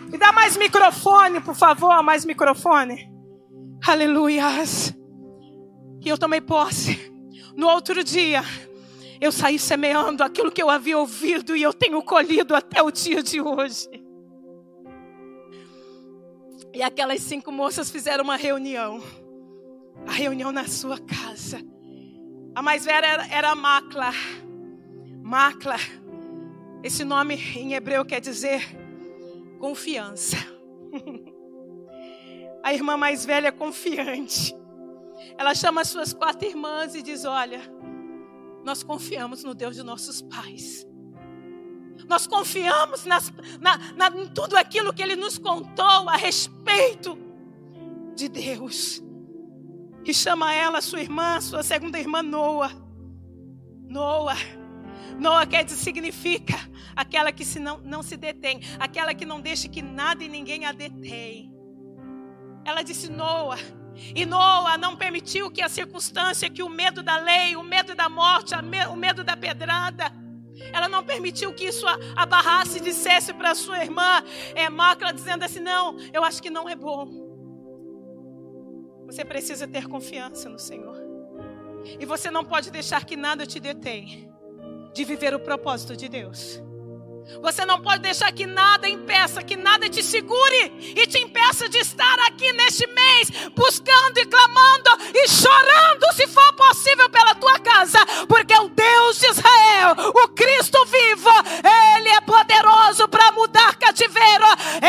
[0.09, 3.09] Me dá mais microfone, por favor, mais microfone.
[3.85, 4.93] Aleluias.
[6.01, 7.11] E eu tomei posse.
[7.55, 8.43] No outro dia,
[9.19, 13.23] eu saí semeando aquilo que eu havia ouvido e eu tenho colhido até o dia
[13.23, 14.06] de hoje.
[16.77, 19.01] E aquelas cinco moças fizeram uma reunião.
[20.05, 21.59] a reunião na sua casa.
[22.53, 24.11] A mais velha era, era Macla.
[25.23, 25.77] Macla.
[26.83, 28.61] Esse nome em hebreu quer dizer
[29.57, 30.37] confiança.
[32.63, 34.55] A irmã mais velha é confiante.
[35.35, 37.61] Ela chama as suas quatro irmãs e diz: Olha,
[38.63, 40.85] nós confiamos no Deus de nossos pais.
[42.07, 47.17] Nós confiamos nas, na, na, em tudo aquilo que Ele nos contou a respeito
[48.15, 49.01] de Deus.
[50.03, 52.71] E chama ela, sua irmã, sua segunda irmã, Noa.
[53.89, 54.35] Noa.
[55.19, 56.55] Noa quer dizer, significa
[56.95, 60.65] aquela que se não, não se detém, aquela que não deixa que nada e ninguém
[60.65, 61.51] a detém.
[62.63, 63.57] Ela disse: Noa.
[64.15, 68.07] E Noa não permitiu que a circunstância, que o medo da lei, o medo da
[68.07, 70.11] morte, o medo da pedrada,
[70.73, 74.23] ela não permitiu que isso abarrasse e dissesse para sua irmã,
[74.55, 77.27] é, Macla, dizendo assim: Não, eu acho que não é bom.
[79.05, 80.97] Você precisa ter confiança no Senhor.
[81.99, 84.29] E você não pode deixar que nada te detenha
[84.93, 86.61] de viver o propósito de Deus.
[87.41, 91.77] Você não pode deixar que nada impeça, que nada te segure e te impeça de
[91.77, 97.99] estar aqui neste mês, buscando e clamando e chorando, se for possível, pela tua casa,
[98.27, 101.29] porque o Deus de Israel, o Cristo vivo,
[101.95, 104.45] Ele é poderoso para mudar cativeiro.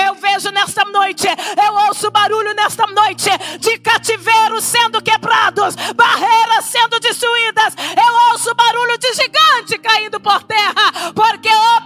[0.07, 6.99] Eu vejo nesta noite, eu ouço barulho nesta noite de cativeiros sendo quebrados, barreiras sendo
[7.01, 7.75] destruídas.
[7.77, 11.78] Eu ouço barulho de gigante caindo por terra, porque operando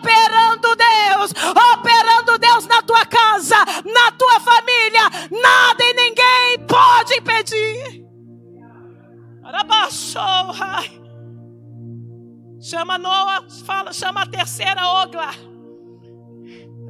[12.60, 15.30] Chama Noah, fala, chama a terceira Ogla.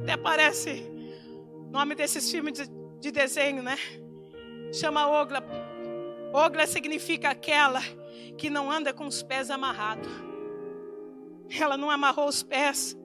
[0.01, 0.83] Até parece
[1.71, 3.77] nome desses filmes de, de desenho, né?
[4.71, 5.43] Chama Ogla.
[6.31, 7.81] Ogla significa aquela
[8.37, 10.11] que não anda com os pés amarrados.
[11.59, 12.95] Ela não amarrou os pés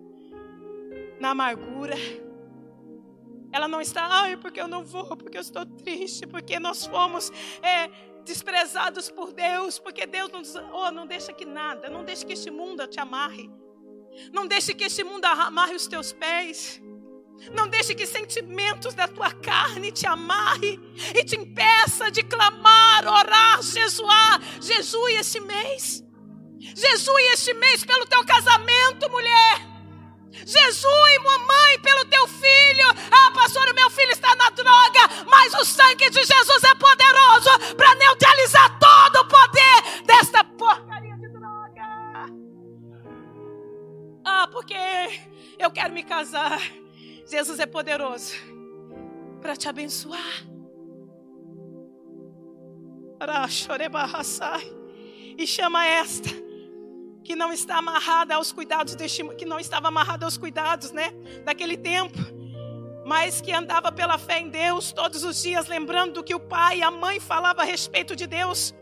[1.19, 1.97] na amargura.
[3.59, 7.33] Ela não está, ai, porque eu não vou, porque eu estou triste, porque nós fomos
[7.61, 7.91] é,
[8.25, 10.43] desprezados por Deus, porque Deus não,
[10.73, 13.51] oh, não deixa que nada, não deixe que este mundo te amarre,
[14.33, 16.81] não deixe que este mundo amarre os teus pés.
[17.53, 20.79] Não deixe que sentimentos da tua carne te amarre
[21.15, 24.41] e te impeça de clamar, orar, jejuar.
[24.61, 26.05] Jejue este mês.
[26.61, 29.68] Jejue este mês pelo teu casamento, mulher.
[30.33, 32.89] Jesus, mamãe, pelo teu filho.
[33.11, 37.75] Ah, pastor, o meu filho está na droga, mas o sangue de Jesus é poderoso
[37.77, 42.27] para neutralizar todo o poder desta porcaria de droga.
[44.25, 44.77] Ah, porque
[45.59, 46.61] eu quero me casar.
[47.27, 48.35] Jesus é poderoso
[49.41, 50.47] para te abençoar.
[55.37, 56.48] E chama esta
[57.29, 61.11] que não está amarrada aos cuidados deste, que não estava amarrada aos cuidados, né,
[61.45, 62.17] daquele tempo,
[63.05, 66.79] mas que andava pela fé em Deus todos os dias, lembrando do que o pai
[66.79, 68.75] e a mãe falavam a respeito de Deus.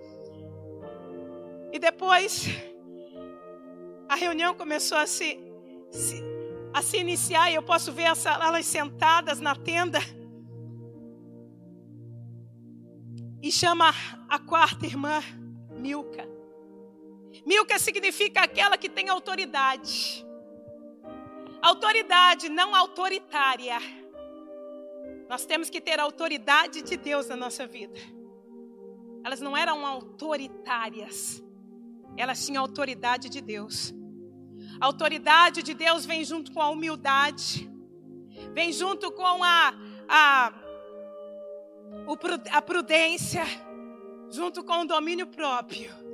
[1.72, 2.46] E depois
[4.08, 5.40] a reunião começou a se,
[5.90, 6.22] se
[6.72, 9.98] a se iniciar, e eu posso ver elas sentadas na tenda.
[13.42, 13.92] E chama
[14.28, 15.20] a quarta irmã,
[17.46, 17.78] Milca.
[17.78, 20.26] Significa aquela que tem autoridade.
[21.62, 23.78] Autoridade, não autoritária.
[25.28, 27.98] Nós temos que ter a autoridade de Deus na nossa vida.
[29.24, 31.42] Elas não eram autoritárias.
[32.16, 33.94] Elas tinham a autoridade de Deus.
[34.80, 37.70] A autoridade de Deus vem junto com a humildade.
[38.52, 39.74] Vem junto com a,
[40.08, 40.52] a,
[42.52, 43.44] a prudência.
[44.30, 46.05] Junto com o domínio próprio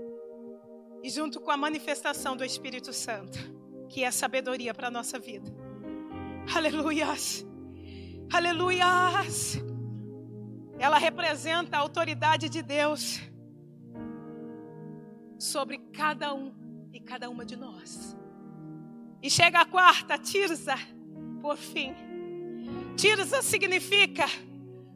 [1.03, 3.39] e junto com a manifestação do Espírito Santo,
[3.89, 5.53] que é sabedoria para a nossa vida.
[6.55, 7.45] Aleluias!
[8.33, 9.61] Aleluias!
[10.79, 13.21] Ela representa a autoridade de Deus
[15.39, 16.55] sobre cada um
[16.93, 18.17] e cada uma de nós.
[19.21, 20.75] E chega a quarta, Tirza,
[21.41, 21.95] por fim.
[22.97, 24.25] Tirza significa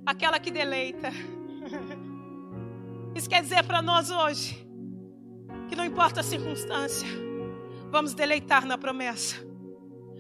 [0.05, 1.11] aquela que deleita.
[3.15, 4.66] Isso quer dizer para nós hoje
[5.69, 7.09] que não importa a circunstância,
[7.91, 9.37] vamos deleitar na promessa,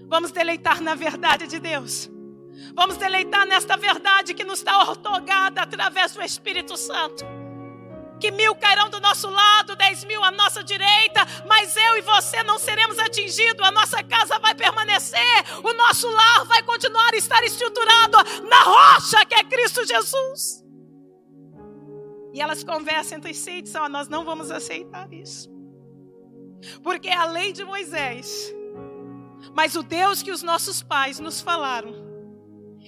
[0.09, 2.11] vamos deleitar na verdade de Deus,
[2.75, 7.25] vamos deleitar nesta verdade que nos está otorgada através do Espírito Santo.
[8.19, 12.43] Que mil cairão do nosso lado, dez mil à nossa direita, mas eu e você
[12.45, 17.45] não seremos atingidos, a nossa casa vai permanecer, o nosso lar vai continuar a estar
[17.45, 18.17] estruturado
[18.49, 20.66] na rocha que é Cristo Jesus.
[22.37, 25.49] E elas conversam entre si e dizem: oh, Nós não vamos aceitar isso.
[26.83, 28.55] Porque é a lei de Moisés.
[29.55, 31.95] Mas o Deus que os nossos pais nos falaram,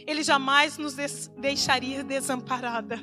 [0.06, 0.94] Ele jamais nos
[1.38, 3.00] deixaria desamparada.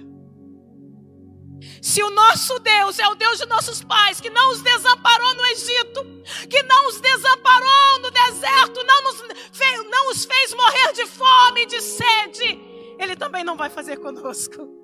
[1.81, 5.45] Se o nosso Deus é o Deus de nossos pais, que não os desamparou no
[5.47, 6.05] Egito,
[6.47, 9.21] que não os desamparou no deserto, não, nos
[9.51, 12.59] fez, não os fez morrer de fome e de sede,
[12.99, 14.74] Ele também não vai fazer conosco.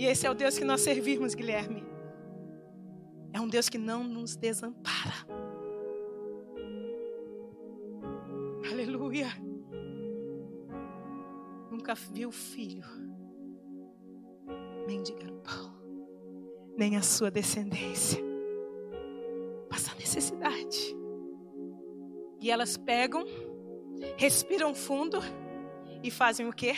[0.00, 1.84] E esse é o Deus que nós servimos, Guilherme.
[3.34, 5.12] É um Deus que não nos desampara.
[8.72, 9.26] Aleluia.
[11.70, 12.82] Nunca viu filho
[14.86, 15.70] mendigar pão,
[16.78, 18.24] nem a sua descendência
[19.68, 20.96] passar necessidade.
[22.40, 23.22] E elas pegam,
[24.16, 25.18] respiram fundo
[26.02, 26.72] e fazem o quê?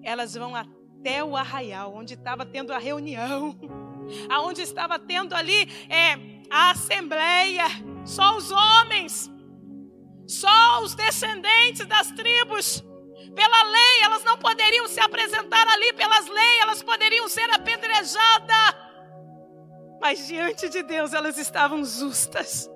[0.00, 0.75] Elas vão até
[1.22, 3.56] o arraial, onde estava tendo a reunião,
[4.30, 6.18] aonde estava tendo ali é,
[6.50, 7.64] a assembleia,
[8.04, 9.30] só os homens,
[10.26, 12.84] só os descendentes das tribos
[13.34, 18.74] pela lei, elas não poderiam se apresentar ali pelas leis, elas poderiam ser apedrejadas.
[20.00, 22.70] Mas diante de Deus elas estavam justas.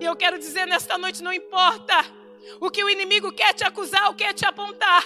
[0.00, 2.04] E eu quero dizer nesta noite: não importa
[2.60, 5.04] o que o inimigo quer te acusar, o quer te apontar.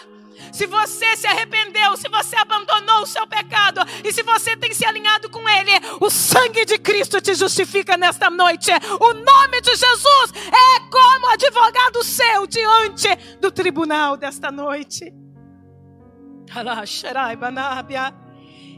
[0.52, 4.84] Se você se arrependeu, se você abandonou o seu pecado e se você tem se
[4.84, 8.70] alinhado com Ele, o sangue de Cristo te justifica nesta noite.
[9.00, 13.08] O nome de Jesus é como advogado seu diante
[13.40, 15.12] do tribunal desta noite.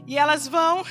[0.05, 0.83] E elas vão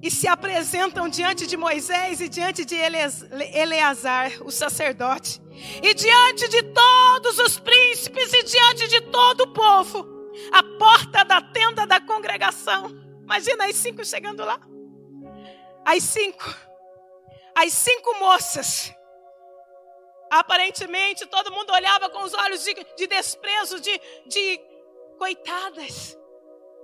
[0.00, 5.40] e se apresentam diante de Moisés e diante de Eleazar, o sacerdote,
[5.82, 10.06] e diante de todos os príncipes e diante de todo o povo,
[10.52, 12.90] a porta da tenda da congregação.
[13.22, 14.60] Imagina as cinco chegando lá.
[15.84, 16.44] As cinco,
[17.54, 18.92] as cinco moças.
[20.30, 24.60] Aparentemente todo mundo olhava com os olhos de, de desprezo, de, de
[25.18, 26.16] coitadas.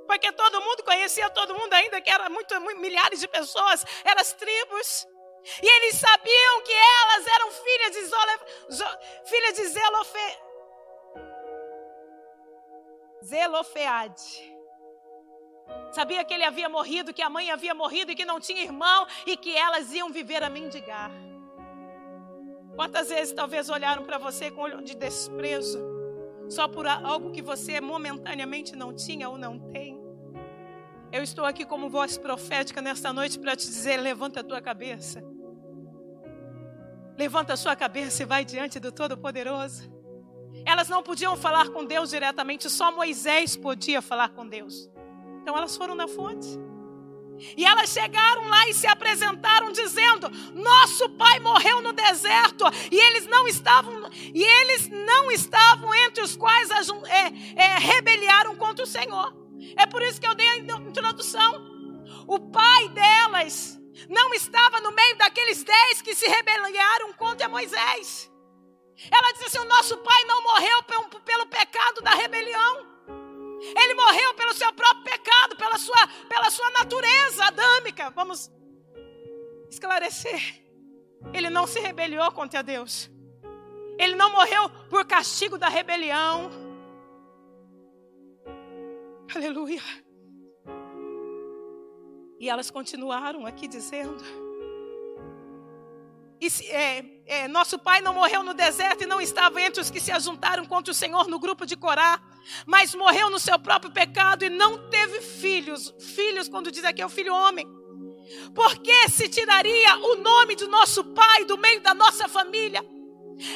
[0.06, 4.32] Porque todo mundo conhecia todo mundo, ainda que era muito, milhares de pessoas, eram as
[4.32, 5.06] tribos.
[5.62, 10.38] E eles sabiam que elas eram filhas de, Zole, filhas de Zelofe,
[13.24, 14.54] Zelofeade.
[15.92, 19.06] Sabia que ele havia morrido, que a mãe havia morrido e que não tinha irmão
[19.26, 21.10] e que elas iam viver a mendigar.
[22.74, 25.94] Quantas vezes talvez olharam para você com olho de desprezo?
[26.48, 30.02] só por algo que você momentaneamente não tinha ou não tem.
[31.12, 35.22] Eu estou aqui como voz profética nesta noite para te dizer: levanta a tua cabeça.
[37.16, 39.92] Levanta a sua cabeça e vai diante do Todo-Poderoso.
[40.66, 44.90] Elas não podiam falar com Deus diretamente, só Moisés podia falar com Deus.
[45.42, 46.48] Então elas foram na fonte.
[47.56, 53.26] E elas chegaram lá e se apresentaram dizendo: "Nosso pai morreu no deserto e eles
[53.26, 59.34] não estavam e eles não estavam entre os quais é, é, rebeliaram contra o Senhor".
[59.76, 61.74] É por isso que eu dei a introdução.
[62.26, 63.78] O pai delas
[64.08, 68.30] não estava no meio daqueles dez que se rebelaram contra Moisés.
[69.10, 70.82] Ela disse assim: "O nosso pai não morreu
[71.24, 72.94] pelo pecado da rebelião".
[73.76, 78.10] Ele morreu pelo seu próprio pecado, pela sua, pela sua natureza adâmica.
[78.10, 78.50] Vamos
[79.70, 80.62] esclarecer.
[81.32, 83.10] Ele não se rebeliou contra Deus.
[83.98, 86.50] Ele não morreu por castigo da rebelião.
[89.34, 89.82] Aleluia.
[92.38, 94.22] E elas continuaram aqui dizendo:
[96.40, 100.00] e, é, é, nosso pai não morreu no deserto e não estava entre os que
[100.00, 102.20] se ajuntaram contra o Senhor no grupo de Corá,
[102.66, 105.94] mas morreu no seu próprio pecado e não teve filhos.
[105.98, 107.66] Filhos, quando diz aqui, é o filho homem.
[108.54, 112.84] Por que se tiraria o nome do nosso pai do meio da nossa família?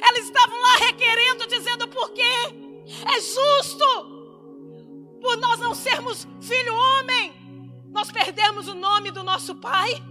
[0.02, 2.22] Elas estavam lá requerendo, dizendo por quê?
[3.14, 4.18] É justo.
[5.20, 7.34] Por nós não sermos filho homem,
[7.90, 10.02] nós perdemos o nome do nosso pai.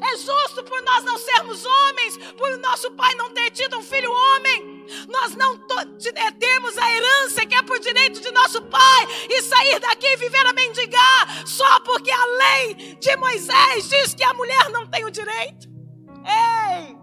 [0.00, 4.12] É justo por nós não sermos homens, por nosso pai não ter tido um filho
[4.12, 4.84] homem.
[5.08, 5.54] Nós não
[6.14, 10.16] é, temos a herança que é por direito de nosso pai e sair daqui e
[10.16, 15.04] viver a mendigar só porque a lei de Moisés diz que a mulher não tem
[15.04, 15.68] o direito.
[16.24, 16.96] Ei!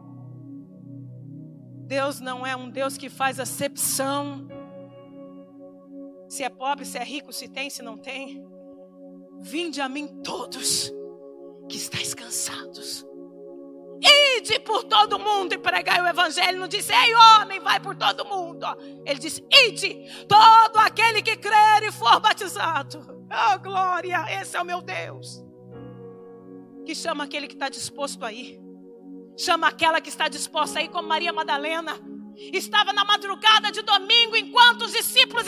[1.88, 4.48] Deus não é um Deus que faz acepção.
[6.28, 8.55] Se é pobre, se é rico, se tem, se não tem.
[9.42, 10.92] Vinde a mim todos
[11.70, 13.06] que estáis cansados
[14.46, 16.60] ide por todo mundo e pregai o evangelho.
[16.60, 18.66] Não disse, ei homem, vai por todo mundo.
[19.06, 19.96] Ele disse, ide,
[20.28, 23.06] todo aquele que crer e for batizado.
[23.32, 25.44] Oh, glória, esse é o meu Deus.
[26.86, 28.60] Que chama aquele que está disposto a ir.
[29.38, 32.00] Chama aquela que está disposta a ir, como Maria Madalena
[32.38, 35.48] Estava na madrugada de domingo, enquanto os discípulos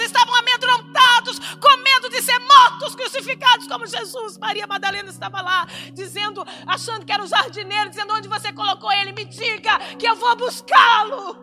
[4.47, 9.11] Maria Madalena estava lá, dizendo, achando que era o jardineiro, dizendo: Onde você colocou ele?
[9.11, 11.35] Me diga que eu vou buscá-lo.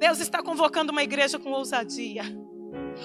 [0.00, 2.24] Deus está convocando uma igreja com ousadia.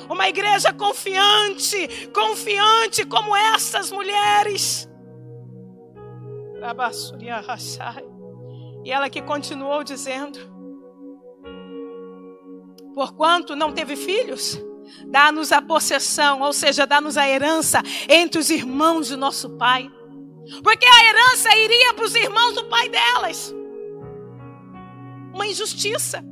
[0.09, 4.89] Uma igreja confiante, confiante como essas mulheres
[8.83, 10.39] e ela que continuou dizendo:
[12.95, 14.59] Porquanto não teve filhos,
[15.07, 19.89] dá-nos a possessão, ou seja, dá-nos a herança entre os irmãos de nosso pai.
[20.63, 23.53] Porque a herança iria para os irmãos do pai delas.
[25.33, 26.23] Uma injustiça.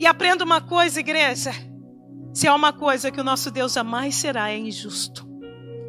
[0.00, 1.52] E aprenda uma coisa, igreja.
[2.34, 5.26] Se há uma coisa que o nosso Deus jamais será, é injusto.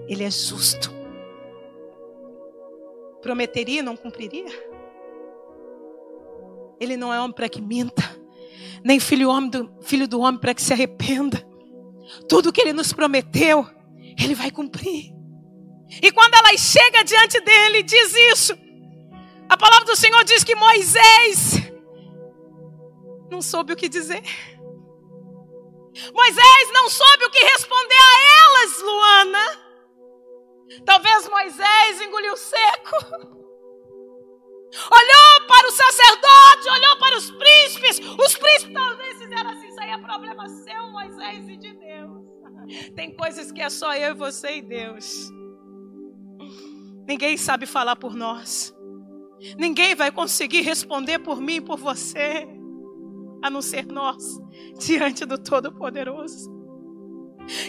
[0.08, 1.04] Ele é justo
[3.24, 4.52] prometeria e não cumpriria?
[6.80, 8.04] Ele não é homem para que minta,
[8.84, 11.42] nem filho, homem do, filho do homem para que se arrependa.
[12.28, 13.68] Tudo que ele nos prometeu,
[14.20, 15.12] ele vai cumprir.
[16.02, 18.58] E quando ela chega diante dele, diz isso.
[19.50, 21.72] A palavra do Senhor diz que Moisés
[23.30, 24.24] não soube o que dizer.
[26.14, 29.64] Moisés não soube o que responder a elas, Luana.
[30.86, 32.96] Talvez Moisés engoliu seco.
[34.90, 38.00] Olhou para o sacerdote, olhou para os príncipes.
[38.00, 41.93] Os príncipes talvez fizeram assim: Isso aí é problema seu, Moisés, e de Deus.
[42.96, 45.30] Tem coisas que é só eu você e Deus.
[47.08, 48.74] Ninguém sabe falar por nós.
[49.58, 52.48] Ninguém vai conseguir responder por mim e por você,
[53.44, 54.40] a não ser nós,
[54.80, 56.52] diante do Todo-Poderoso.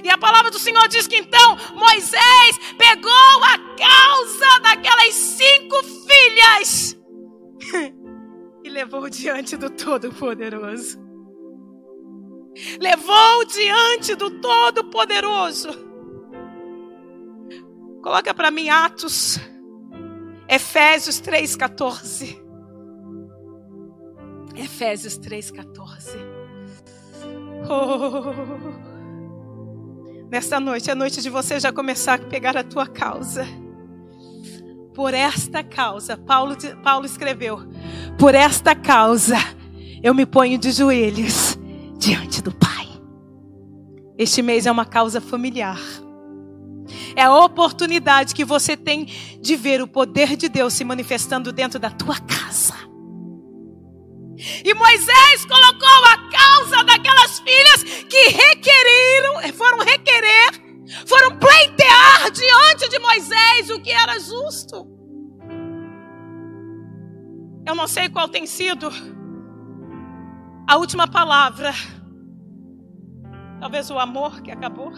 [0.05, 3.11] E a palavra do Senhor diz que então Moisés pegou
[3.42, 6.97] a causa daquelas cinco filhas
[8.62, 11.03] e levou diante do Todo-Poderoso.
[12.80, 15.70] Levou diante do Todo-Poderoso.
[18.02, 19.40] Coloca para mim Atos,
[20.48, 22.38] Efésios 3,14.
[24.55, 26.18] Efésios 3,14.
[27.68, 28.94] Oh.
[30.30, 33.46] Nesta noite, é noite de você já começar a pegar a tua causa.
[34.94, 37.59] Por esta causa, Paulo, Paulo escreveu:
[38.18, 39.36] Por esta causa,
[40.02, 41.53] eu me ponho de joelhos
[42.05, 42.86] diante do Pai.
[44.18, 45.80] Este mês é uma causa familiar.
[47.16, 49.07] É a oportunidade que você tem
[49.40, 52.74] de ver o poder de Deus se manifestando dentro da tua casa.
[54.62, 60.50] E Moisés colocou a causa daquelas filhas que requeriram, foram requerer,
[61.07, 64.86] foram pleitear diante de Moisés o que era justo.
[67.66, 68.92] Eu não sei qual tem sido
[70.67, 71.73] a última palavra.
[73.61, 74.93] Talvez o amor que acabou,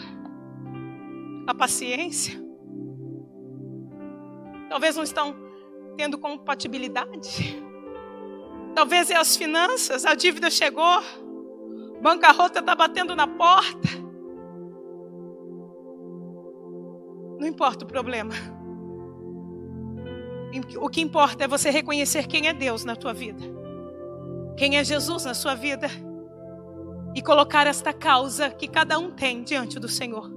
[1.47, 2.41] a paciência.
[4.69, 5.35] Talvez não estão
[5.97, 7.63] tendo compatibilidade.
[8.75, 11.03] Talvez é as finanças, a dívida chegou,
[12.03, 13.89] bancarrota está batendo na porta.
[17.39, 18.35] Não importa o problema.
[20.81, 23.43] O que importa é você reconhecer quem é Deus na tua vida,
[24.57, 25.89] quem é Jesus na sua vida,
[27.15, 30.31] e colocar esta causa que cada um tem diante do Senhor.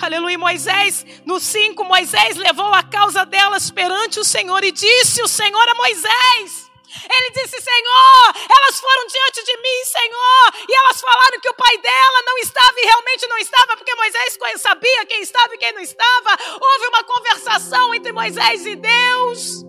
[0.00, 0.38] Aleluia.
[0.38, 5.68] Moisés, no 5, Moisés levou a causa delas perante o Senhor e disse o Senhor
[5.68, 6.72] a Moisés:
[7.04, 11.78] ele disse: Senhor, elas foram diante de mim, Senhor, e elas falaram que o pai
[11.78, 15.80] dela não estava e realmente não estava, porque Moisés sabia quem estava e quem não
[15.80, 16.38] estava.
[16.60, 19.64] Houve uma conversação entre Moisés e Deus.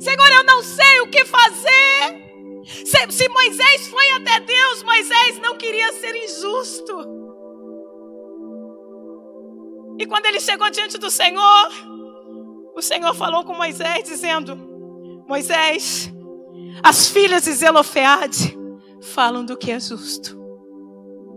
[0.00, 2.21] Senhor, eu não sei o que fazer.
[2.64, 7.22] Se, se Moisés foi até Deus, Moisés não queria ser injusto.
[9.98, 11.68] E quando ele chegou diante do Senhor,
[12.74, 14.56] o Senhor falou com Moisés, dizendo:
[15.28, 16.12] Moisés,
[16.82, 18.56] as filhas de Zelofeade
[19.00, 20.40] falam do que é justo.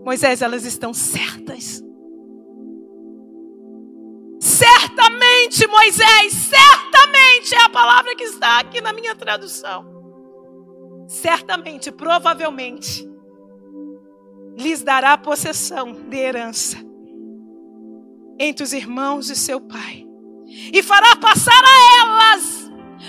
[0.04, 1.82] Moisés, elas estão certas.
[4.40, 9.95] Certamente, Moisés, certamente é a palavra que está aqui na minha tradução.
[11.06, 13.08] Certamente, provavelmente,
[14.56, 16.78] lhes dará possessão de herança
[18.38, 20.04] entre os irmãos de seu pai.
[20.72, 22.66] e fará passar a elas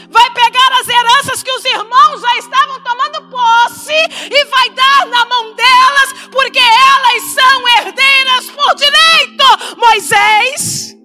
[0.10, 5.26] vai pegar as heranças que os irmãos já estavam tomando posse e vai dar na
[5.26, 9.78] mão delas, porque elas são herdeiras por direito.
[9.78, 10.98] Moisés,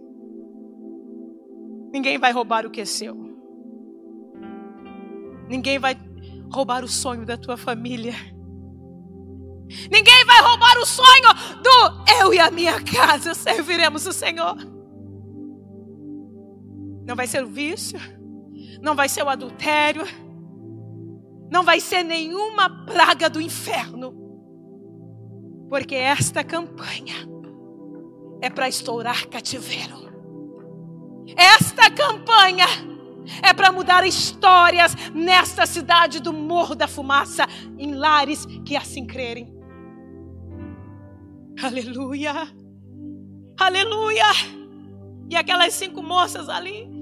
[1.93, 3.17] ninguém vai roubar o que é seu.
[5.49, 5.95] Ninguém vai
[6.53, 8.15] roubar o sonho da tua família.
[9.91, 14.57] Ninguém vai roubar o sonho do eu e a minha casa serviremos o Senhor.
[17.07, 17.99] Não vai ser o vício
[18.83, 20.03] não vai ser o adultério,
[21.49, 24.13] não vai ser nenhuma praga do inferno,
[25.69, 27.15] porque esta campanha
[28.41, 30.03] é para estourar cativeiro.
[31.37, 32.67] Esta campanha
[33.43, 37.47] é para mudar histórias nesta cidade do Morro da Fumaça,
[37.79, 39.53] em lares que assim crerem.
[41.63, 42.49] Aleluia!
[43.59, 44.27] Aleluia!
[45.29, 46.93] E aquelas cinco moças ali,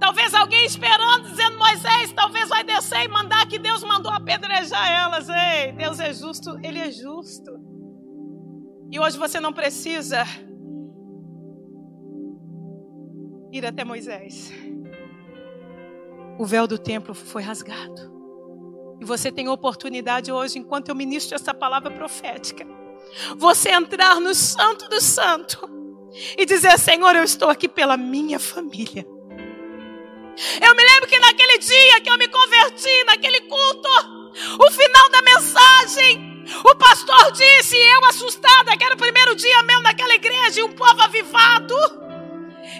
[0.00, 5.28] Talvez alguém esperando, dizendo: Moisés, talvez vai descer e mandar que Deus mandou apedrejar elas.
[5.28, 7.52] Ei, Deus é justo, Ele é justo.
[8.90, 10.24] E hoje você não precisa
[13.52, 14.50] ir até Moisés.
[16.40, 18.10] O véu do templo foi rasgado.
[18.98, 22.66] E você tem oportunidade hoje, enquanto eu ministro essa palavra profética,
[23.36, 25.68] você entrar no Santo do Santo
[26.38, 29.06] e dizer: Senhor, eu estou aqui pela minha família.
[30.62, 33.90] Eu me lembro que naquele dia que eu me converti, naquele culto,
[34.66, 39.82] o final da mensagem, o pastor disse, eu assustada, que era o primeiro dia mesmo
[39.82, 41.76] naquela igreja, e um povo avivado.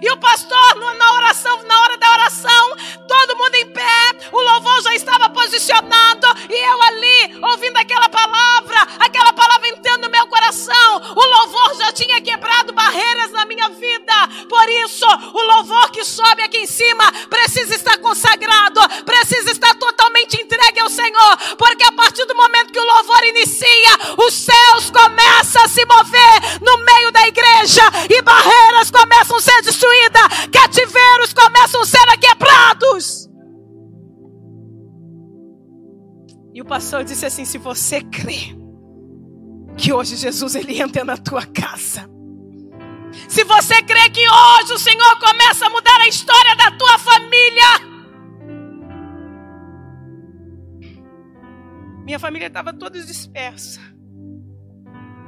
[0.03, 2.77] E o pastor, na oração, na hora da oração,
[3.11, 8.87] todo mundo em pé, o louvor já estava posicionado, e eu ali, ouvindo aquela palavra,
[9.01, 14.15] aquela palavra entrando no meu coração, o louvor já tinha quebrado barreiras na minha vida.
[14.49, 20.41] Por isso, o louvor que sobe aqui em cima precisa estar consagrado, precisa estar totalmente
[20.41, 23.93] entregue ao Senhor, porque a partir do momento que o louvor inicia,
[24.25, 29.63] os céus começam a se mover no meio da igreja e barreiras começam a ser
[29.63, 30.21] destruídas destruída,
[30.53, 33.00] cativeiros começam a ser quebrados.
[36.53, 38.57] E o pastor disse assim: se você crê
[39.77, 42.09] que hoje Jesus ele entra na tua casa,
[43.29, 47.91] se você crê que hoje o Senhor começa a mudar a história da tua família,
[52.05, 53.81] minha família estava toda dispersa.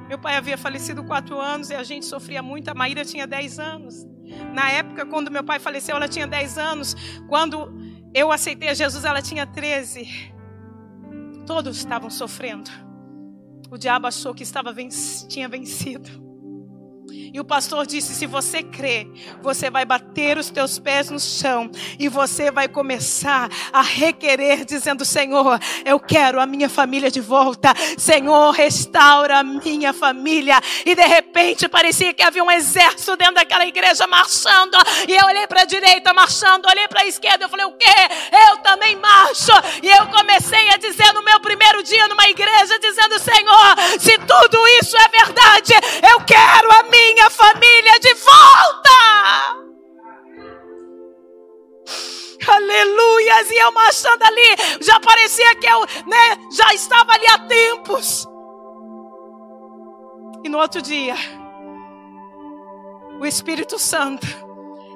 [0.09, 2.69] Meu pai havia falecido quatro anos e a gente sofria muito.
[2.69, 4.12] A Maíra tinha dez anos.
[4.53, 6.97] Na época, quando meu pai faleceu, ela tinha 10 anos.
[7.29, 7.73] Quando
[8.15, 10.33] eu aceitei a Jesus, ela tinha 13.
[11.47, 12.71] Todos estavam sofrendo.
[13.71, 14.93] O diabo achou que estava venc
[15.29, 16.22] tinha vencido.
[17.33, 19.07] E o pastor disse: se você crê,
[19.43, 25.05] você vai bater os teus pés no chão e você vai começar a requerer, dizendo:
[25.05, 27.75] Senhor, eu quero a minha família de volta.
[27.99, 30.61] Senhor, restaura a minha família.
[30.87, 34.77] E de repente parecia que havia um exército dentro daquela igreja marchando.
[35.09, 37.45] E eu olhei para a direita marchando, olhei para a esquerda.
[37.45, 37.87] Eu falei: o quê?
[38.51, 39.53] Eu também marcho.
[39.83, 44.67] E eu comecei a dizer no meu primeiro dia numa igreja, dizendo: Senhor, se tudo
[44.81, 45.73] isso é verdade,
[46.11, 48.91] eu quero a minha minha família de volta.
[52.49, 53.51] Aleluias!
[53.51, 58.27] E eu marchando ali, já parecia que eu né, já estava ali há tempos.
[60.45, 61.15] E no outro dia,
[63.21, 64.27] o Espírito Santo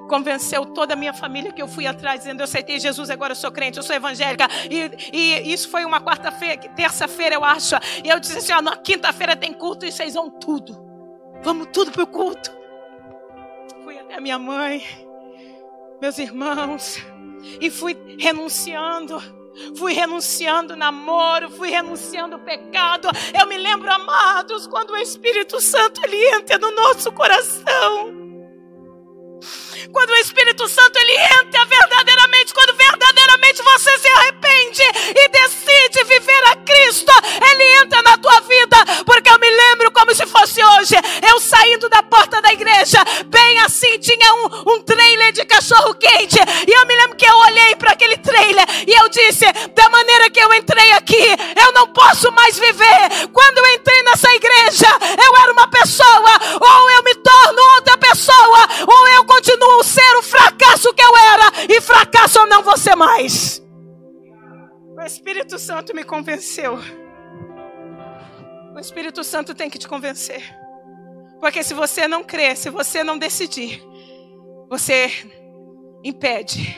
[0.08, 3.36] convenceu toda a minha família que eu fui atrás, dizendo: Eu aceitei Jesus, agora eu
[3.36, 4.48] sou crente, eu sou evangélica.
[4.68, 7.76] E, e isso foi uma quarta-feira, terça-feira, eu acho.
[8.04, 10.85] E eu disse assim: ó, Na quinta-feira tem culto e vocês vão tudo.
[11.42, 12.50] Vamos tudo para o culto.
[13.84, 14.82] Fui até a minha mãe,
[16.00, 16.98] meus irmãos,
[17.60, 19.22] e fui renunciando.
[19.74, 23.08] Fui renunciando namoro, fui renunciando pecado.
[23.38, 28.12] Eu me lembro, amados, quando o Espírito Santo ele entra no nosso coração.
[29.92, 34.82] Quando o Espírito Santo ele entra verdadeiramente, quando verdadeiramente você se arrepende
[35.14, 37.12] e decide viver a Cristo,
[37.50, 38.76] ele entra na tua vida.
[39.04, 40.94] Porque eu me lembro como se fosse hoje,
[41.28, 46.38] eu saindo da porta da igreja, bem assim tinha um, um trailer de cachorro quente,
[46.66, 50.30] e eu me lembro que eu olhei para aquele trailer e eu disse: da maneira
[50.30, 51.24] que eu entrei aqui,
[51.60, 53.28] eu não posso mais viver.
[53.32, 54.88] Quando eu entrei nessa igreja,
[55.24, 60.22] eu era uma pessoa, ou eu me torno outra pessoa, ou eu continuo ser o
[60.22, 63.62] fracasso que eu era, e fracasso eu não vou ser mais.
[64.96, 66.78] O Espírito Santo me convenceu.
[68.74, 70.42] O Espírito Santo tem que te convencer.
[71.40, 73.82] Porque se você não crer, se você não decidir,
[74.68, 75.10] você
[76.02, 76.76] impede.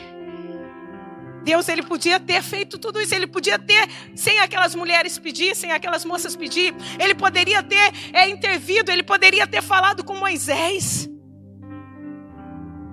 [1.43, 5.71] Deus, ele podia ter feito tudo isso, ele podia ter, sem aquelas mulheres pedir, sem
[5.71, 11.09] aquelas moças pedir, ele poderia ter é, intervido, ele poderia ter falado com Moisés.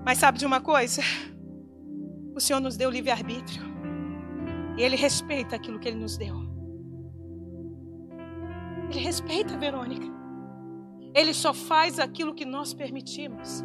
[0.07, 1.02] Mas sabe de uma coisa?
[2.32, 3.64] O Senhor nos deu livre-arbítrio.
[4.78, 6.36] E Ele respeita aquilo que Ele nos deu.
[8.88, 10.07] Ele respeita, Verônica.
[11.12, 13.64] Ele só faz aquilo que nós permitimos.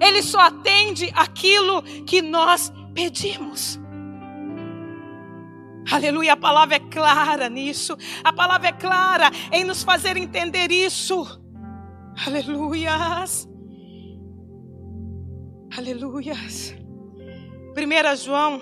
[0.00, 3.80] Ele só atende aquilo que nós pedimos.
[5.90, 7.96] Aleluia, a palavra é clara nisso.
[8.22, 11.42] A palavra é clara em nos fazer entender isso.
[12.24, 13.55] Aleluias.
[15.74, 16.74] Aleluias.
[17.76, 18.60] 1 João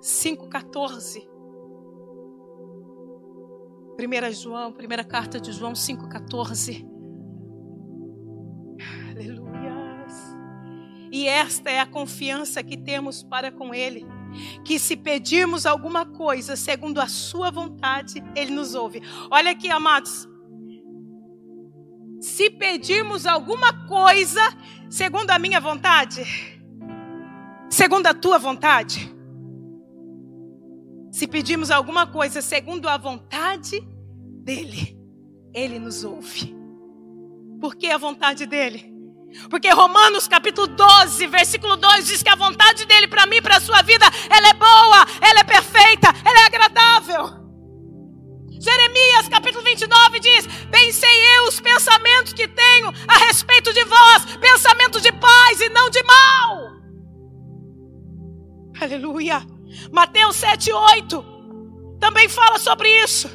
[0.00, 1.26] 5,14.
[3.98, 6.86] 1 João, primeira carta de João 5,14.
[9.10, 10.12] Aleluias.
[11.12, 14.04] E esta é a confiança que temos para com Ele.
[14.64, 19.02] Que se pedirmos alguma coisa segundo a Sua vontade, Ele nos ouve.
[19.30, 20.28] Olha aqui, amados.
[22.24, 24.40] Se pedirmos alguma coisa
[24.88, 26.24] segundo a minha vontade,
[27.68, 29.14] segundo a tua vontade.
[31.12, 33.78] Se pedimos alguma coisa segundo a vontade
[34.42, 34.98] dele,
[35.52, 36.56] ele nos ouve.
[37.60, 38.90] Por que a vontade dele?
[39.50, 43.60] Porque Romanos capítulo 12, versículo 2 diz que a vontade dele para mim, para a
[43.60, 47.43] sua vida, ela é boa, ela é perfeita, ela é agradável.
[48.64, 55.02] Jeremias capítulo 29 diz: Pensei eu os pensamentos que tenho a respeito de vós, pensamentos
[55.02, 56.74] de paz e não de mal
[58.80, 59.40] Aleluia.
[59.92, 61.24] Mateus 7, 8
[61.98, 63.28] também fala sobre isso.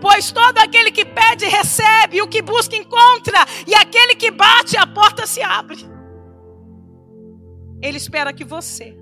[0.00, 4.76] Pois todo aquele que pede, recebe, e o que busca, encontra, e aquele que bate,
[4.76, 5.78] a porta se abre.
[7.80, 8.96] Ele espera que você.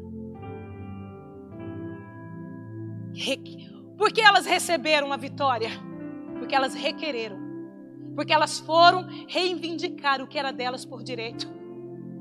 [4.00, 5.70] Porque elas receberam a vitória?
[6.38, 7.38] Porque elas requereram.
[8.16, 11.46] Porque elas foram reivindicar o que era delas por direito.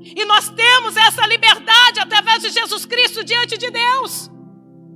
[0.02, 4.30] E nós temos essa liberdade através de Jesus Cristo diante de Deus.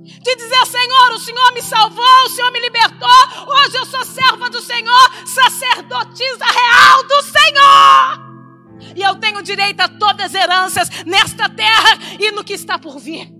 [0.03, 3.47] De dizer, Senhor, o Senhor me salvou, o Senhor me libertou.
[3.47, 8.95] Hoje eu sou serva do Senhor, sacerdotisa real do Senhor.
[8.95, 12.99] E eu tenho direito a todas as heranças nesta terra e no que está por
[12.99, 13.34] vir.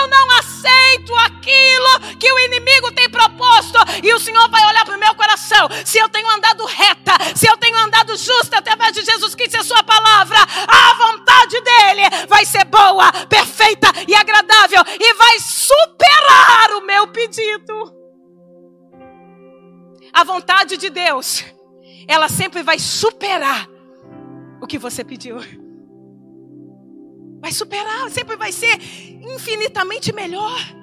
[0.00, 3.78] Eu não aceito aquilo que o inimigo tem proposto.
[4.02, 5.68] E o Senhor vai olhar para o meu coração.
[5.84, 9.60] Se eu tenho andado reta, se eu tenho andado justa através de Jesus Cristo e
[9.60, 14.82] a Sua palavra, a vontade dEle vai ser boa, perfeita e agradável.
[14.98, 17.94] E vai superar o meu pedido.
[20.12, 21.44] A vontade de Deus,
[22.08, 23.68] ela sempre vai superar
[24.62, 25.59] o que você pediu.
[27.40, 28.78] Vai superar, sempre vai ser
[29.20, 30.79] infinitamente melhor.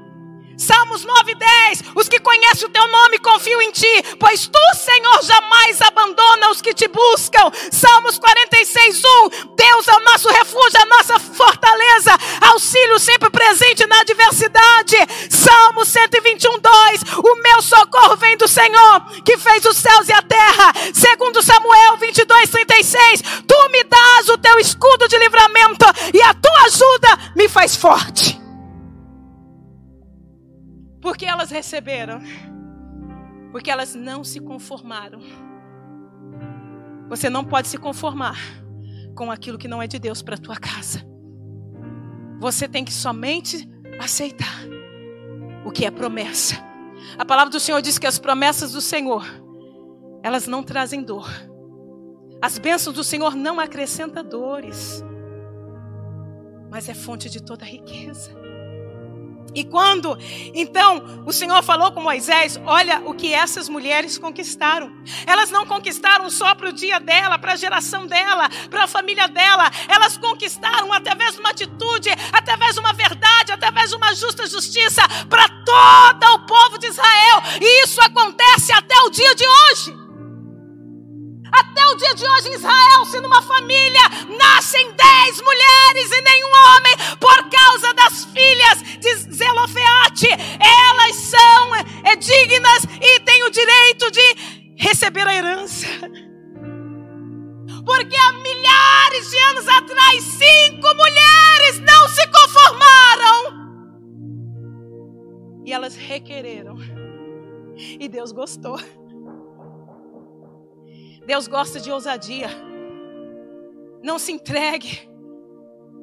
[0.58, 1.84] Salmos 9 10.
[1.96, 6.62] Os que conhecem o teu nome confiam em ti, pois tu, Senhor, jamais abandona os
[6.62, 7.52] que te buscam.
[7.72, 9.30] Salmos 46 1.
[9.56, 14.98] Deus é o nosso refúgio, a nossa fortaleza, auxílio sempre presente na adversidade.
[15.30, 17.02] Salmos 121 2.
[17.18, 20.74] O meu socorro vem do Senhor, que fez os céus e a terra.
[20.92, 23.22] Segundo Samuel 22 36.
[23.48, 28.47] Tu me dás o teu escudo de livramento e a tua ajuda me faz forte.
[31.02, 32.22] Porque elas receberam.
[33.52, 35.20] Porque elas não se conformaram.
[37.10, 38.38] Você não pode se conformar
[39.16, 41.06] com aquilo que não é de Deus para a tua casa.
[42.40, 43.68] Você tem que somente
[44.00, 44.64] aceitar
[45.66, 46.56] o que é promessa.
[47.18, 49.26] A palavra do Senhor diz que as promessas do Senhor,
[50.22, 51.30] elas não trazem dor.
[52.42, 55.04] As bênçãos do Senhor não acrescentam dores,
[56.70, 58.37] mas é fonte de toda riqueza.
[59.58, 60.16] E quando
[60.54, 64.92] então o Senhor falou com Moisés: Olha o que essas mulheres conquistaram.
[65.26, 69.28] Elas não conquistaram só para o dia dela, para a geração dela, para a família
[69.28, 69.72] dela.
[69.88, 75.02] Elas conquistaram através de uma atitude, através de uma verdade, através de uma justa justiça
[75.28, 77.42] para todo o povo de Israel.
[77.60, 80.07] E isso acontece até o dia de hoje.
[81.88, 84.02] Até o dia de hoje em Israel, se numa família
[84.38, 90.28] nascem dez mulheres e nenhum homem, por causa das filhas de Zelofeate,
[90.60, 91.72] elas são
[92.20, 94.36] dignas e têm o direito de
[94.76, 95.88] receber a herança.
[97.86, 103.68] Porque há milhares de anos atrás, cinco mulheres não se conformaram.
[105.66, 106.76] E elas requereram.
[107.78, 108.78] E Deus gostou.
[111.28, 112.50] Deus gosta de ousadia.
[114.02, 115.10] Não se entregue.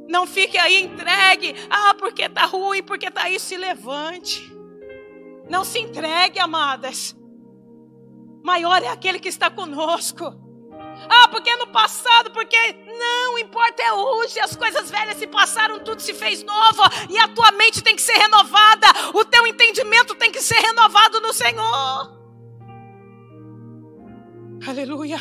[0.07, 1.55] Não fique aí entregue.
[1.70, 4.55] Ah, porque tá ruim, porque tá aí, se levante.
[5.49, 7.16] Não se entregue, amadas.
[8.45, 10.27] Maior é aquele que está conosco.
[11.09, 12.59] Ah, porque no passado, porque
[12.99, 17.29] não importa é hoje, as coisas velhas se passaram, tudo se fez novo, e a
[17.29, 22.14] tua mente tem que ser renovada, o teu entendimento tem que ser renovado no Senhor.
[24.67, 25.19] Aleluia.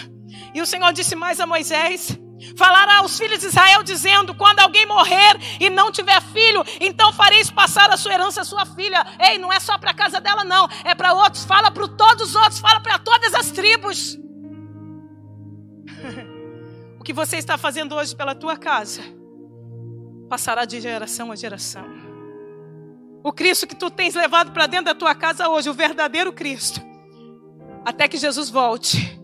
[0.53, 2.17] E o Senhor disse mais a Moisés:
[2.55, 7.49] Falará aos filhos de Israel, dizendo: Quando alguém morrer e não tiver filho, então fareis
[7.49, 9.05] passar a sua herança à sua filha.
[9.19, 11.45] Ei, não é só para a casa dela, não, é para outros.
[11.45, 14.17] Fala para todos os outros, fala para todas as tribos.
[16.99, 19.01] o que você está fazendo hoje pela tua casa
[20.29, 21.85] passará de geração a geração.
[23.23, 26.81] O Cristo que tu tens levado para dentro da tua casa hoje, o verdadeiro Cristo,
[27.85, 29.22] até que Jesus volte,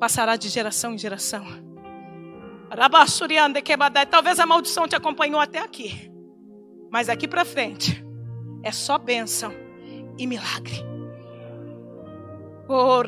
[0.00, 1.46] passará de geração em geração.
[4.10, 6.10] Talvez a maldição te acompanhou até aqui.
[6.90, 8.02] Mas aqui para frente
[8.62, 9.52] é só bênção
[10.18, 10.82] e milagre.
[12.66, 13.02] Oh,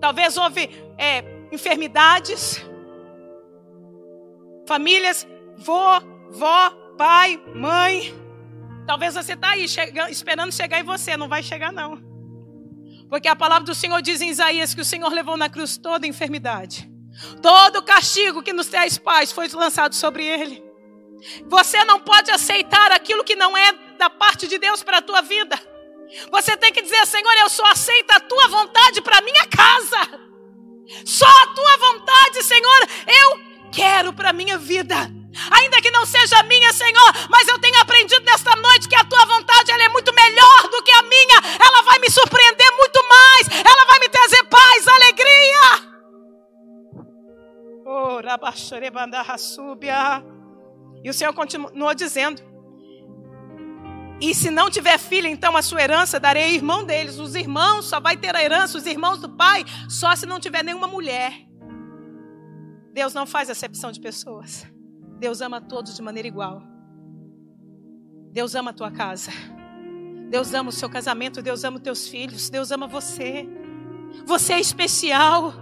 [0.00, 2.64] Talvez houve é, enfermidades,
[4.68, 5.26] famílias,
[5.56, 6.00] vô,
[6.30, 8.14] vó, pai, mãe.
[8.86, 12.13] Talvez você está aí chega, esperando chegar em você, não vai chegar não.
[13.14, 16.04] Porque a palavra do Senhor diz em Isaías que o Senhor levou na cruz toda
[16.04, 16.90] enfermidade.
[17.40, 20.60] Todo o castigo que nos traz paz foi lançado sobre ele.
[21.46, 25.22] Você não pode aceitar aquilo que não é da parte de Deus para a tua
[25.22, 25.56] vida.
[26.32, 30.20] Você tem que dizer, Senhor, eu só aceito a tua vontade para minha casa.
[31.04, 33.40] Só a tua vontade, Senhor, eu
[33.70, 34.96] quero para minha vida.
[35.50, 39.24] Ainda que não seja minha, Senhor, mas eu tenho aprendido nesta noite que a tua
[39.26, 41.38] vontade ela é muito melhor do que a minha.
[41.60, 43.48] Ela vai me surpreender muito mais.
[43.64, 45.94] Ela vai me trazer paz, alegria.
[47.86, 48.20] Oh,
[51.04, 52.42] e o Senhor continuou dizendo:
[54.20, 57.18] E se não tiver filho, então a sua herança darei irmão deles.
[57.18, 60.64] Os irmãos só vai ter a herança, os irmãos do pai, só se não tiver
[60.64, 61.34] nenhuma mulher.
[62.92, 64.66] Deus não faz acepção de pessoas.
[65.24, 66.62] Deus ama todos de maneira igual.
[68.30, 69.30] Deus ama a tua casa.
[70.28, 71.40] Deus ama o seu casamento.
[71.40, 72.50] Deus ama os teus filhos.
[72.50, 73.48] Deus ama você.
[74.26, 75.54] Você é especial.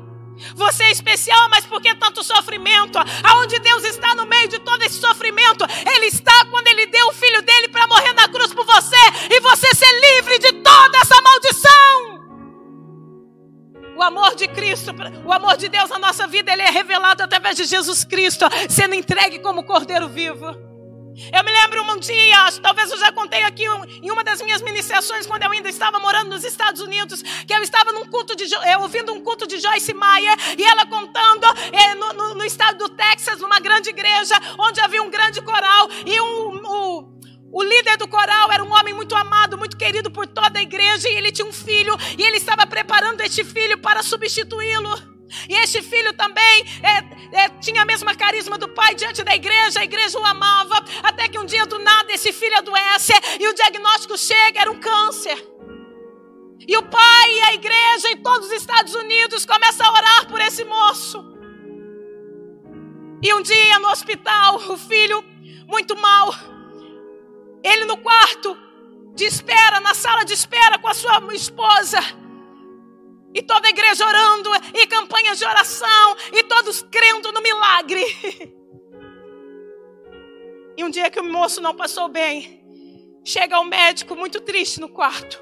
[0.56, 2.98] Você é especial, mas por que tanto sofrimento?
[3.22, 5.64] Aonde Deus está no meio de todo esse sofrimento?
[5.94, 8.96] Ele está quando Ele deu o filho dele para morrer na cruz por você
[9.30, 12.11] e você ser livre de toda essa maldição.
[14.03, 14.90] O amor de Cristo,
[15.24, 18.96] o amor de Deus na nossa vida, ele é revelado através de Jesus Cristo, sendo
[18.96, 20.44] entregue como Cordeiro vivo.
[20.44, 23.62] Eu me lembro um dia, talvez eu já contei aqui
[24.03, 27.62] em uma das minhas ministrações, quando eu ainda estava morando nos Estados Unidos, que eu
[27.62, 31.94] estava num culto de, eu, ouvindo um culto de Joyce Meyer, e ela contando é,
[31.94, 36.20] no, no, no, estado do Texas, numa grande igreja, onde havia um grande coral, e
[36.20, 37.11] um, um
[37.53, 41.07] o líder do coral era um homem muito amado, muito querido por toda a igreja,
[41.09, 45.12] e ele tinha um filho, e ele estava preparando este filho para substituí-lo.
[45.48, 49.80] E este filho também é, é, tinha a mesma carisma do pai diante da igreja,
[49.80, 53.55] a igreja o amava, até que um dia do nada esse filho adoece e o
[53.55, 55.36] diagnóstico chega, era um câncer.
[56.66, 60.40] E o pai e a igreja em todos os Estados Unidos começam a orar por
[60.40, 61.22] esse moço.
[63.22, 65.24] E um dia no hospital, o filho,
[65.66, 66.32] muito mal,
[67.62, 68.56] ele no quarto
[69.14, 71.98] de espera, na sala de espera com a sua esposa.
[73.34, 78.04] E toda a igreja orando, e campanhas de oração, e todos crendo no milagre.
[80.74, 82.64] E um dia que o moço não passou bem,
[83.22, 85.38] chega o médico muito triste no quarto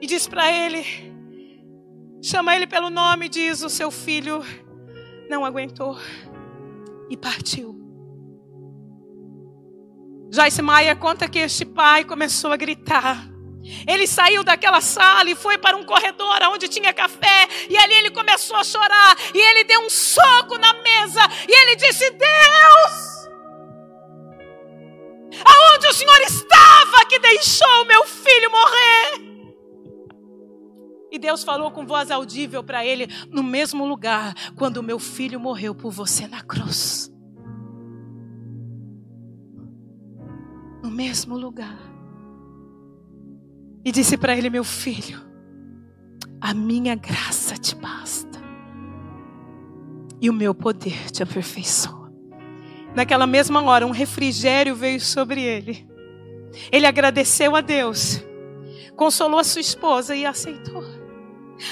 [0.00, 0.84] e diz para ele:
[2.22, 4.40] chama ele pelo nome diz: O seu filho
[5.28, 5.98] não aguentou
[7.10, 7.81] e partiu.
[10.34, 13.28] Joyce Maia conta que este pai começou a gritar.
[13.86, 18.10] Ele saiu daquela sala e foi para um corredor onde tinha café, e ali ele
[18.10, 23.28] começou a chorar, e ele deu um soco na mesa, e ele disse: Deus,
[25.44, 29.32] aonde o Senhor estava que deixou meu filho morrer?
[31.12, 35.74] E Deus falou com voz audível para ele, no mesmo lugar, quando meu filho morreu
[35.74, 37.11] por você na cruz.
[40.92, 41.78] Mesmo lugar
[43.84, 45.20] e disse para ele: Meu filho,
[46.40, 48.40] a minha graça te basta,
[50.20, 52.12] e o meu poder te aperfeiçoa.
[52.94, 55.88] Naquela mesma hora, um refrigério veio sobre ele.
[56.70, 58.22] Ele agradeceu a Deus,
[58.94, 60.84] consolou a sua esposa e aceitou.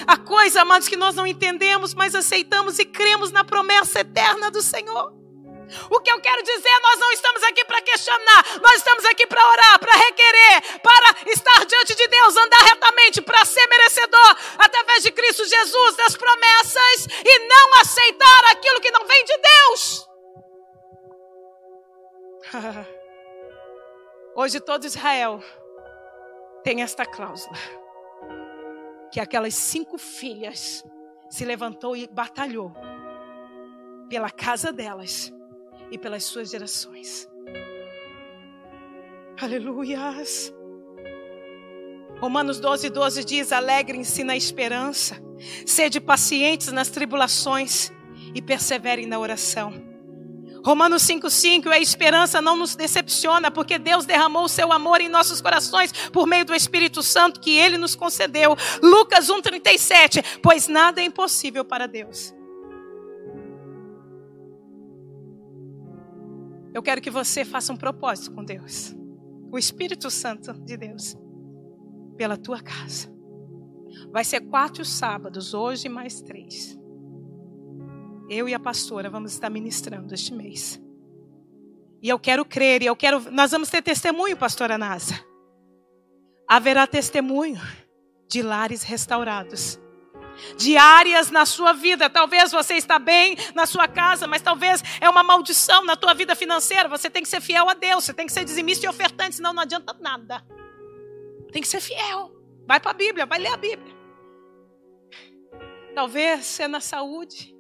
[0.07, 4.63] A coisa, amados, que nós não entendemos, mas aceitamos e cremos na promessa eterna do
[4.63, 5.20] Senhor.
[5.91, 9.47] O que eu quero dizer, nós não estamos aqui para questionar, nós estamos aqui para
[9.47, 15.13] orar, para requerer, para estar diante de Deus, andar retamente, para ser merecedor, através de
[15.13, 20.09] Cristo Jesus, das promessas e não aceitar aquilo que não vem de Deus.
[24.35, 25.43] Hoje todo Israel
[26.63, 27.57] tem esta cláusula:
[29.13, 30.85] que aquelas cinco filhas
[31.29, 32.73] se levantou e batalhou
[34.09, 35.33] pela casa delas
[35.91, 37.29] e pelas suas gerações.
[39.41, 40.53] Aleluias.
[42.21, 45.17] Romanos 12, 12 diz: Alegrem-se na esperança,
[45.65, 47.91] sede pacientes nas tribulações
[48.35, 49.91] e perseverem na oração.
[50.63, 55.41] Romanos 5,5, a esperança não nos decepciona, porque Deus derramou o seu amor em nossos
[55.41, 58.55] corações por meio do Espírito Santo que Ele nos concedeu.
[58.83, 62.35] Lucas 1,37, pois nada é impossível para Deus.
[66.73, 68.95] Eu quero que você faça um propósito com Deus,
[69.51, 71.17] o Espírito Santo de Deus,
[72.17, 73.13] pela tua casa.
[74.13, 76.79] Vai ser quatro sábados, hoje mais três.
[78.29, 80.81] Eu e a pastora vamos estar ministrando este mês.
[82.01, 83.31] E eu quero crer, e eu quero.
[83.31, 85.15] Nós vamos ter testemunho, pastora Nasa.
[86.49, 87.61] Haverá testemunho
[88.29, 89.79] de lares restaurados
[90.57, 92.09] de áreas na sua vida.
[92.09, 96.35] Talvez você está bem na sua casa, mas talvez é uma maldição na tua vida
[96.35, 96.89] financeira.
[96.89, 99.53] Você tem que ser fiel a Deus, você tem que ser dizimista e ofertante, senão
[99.53, 100.45] não adianta nada.
[101.53, 102.33] Tem que ser fiel.
[102.67, 103.95] Vai para a Bíblia, vai ler a Bíblia.
[105.95, 107.55] Talvez é na saúde.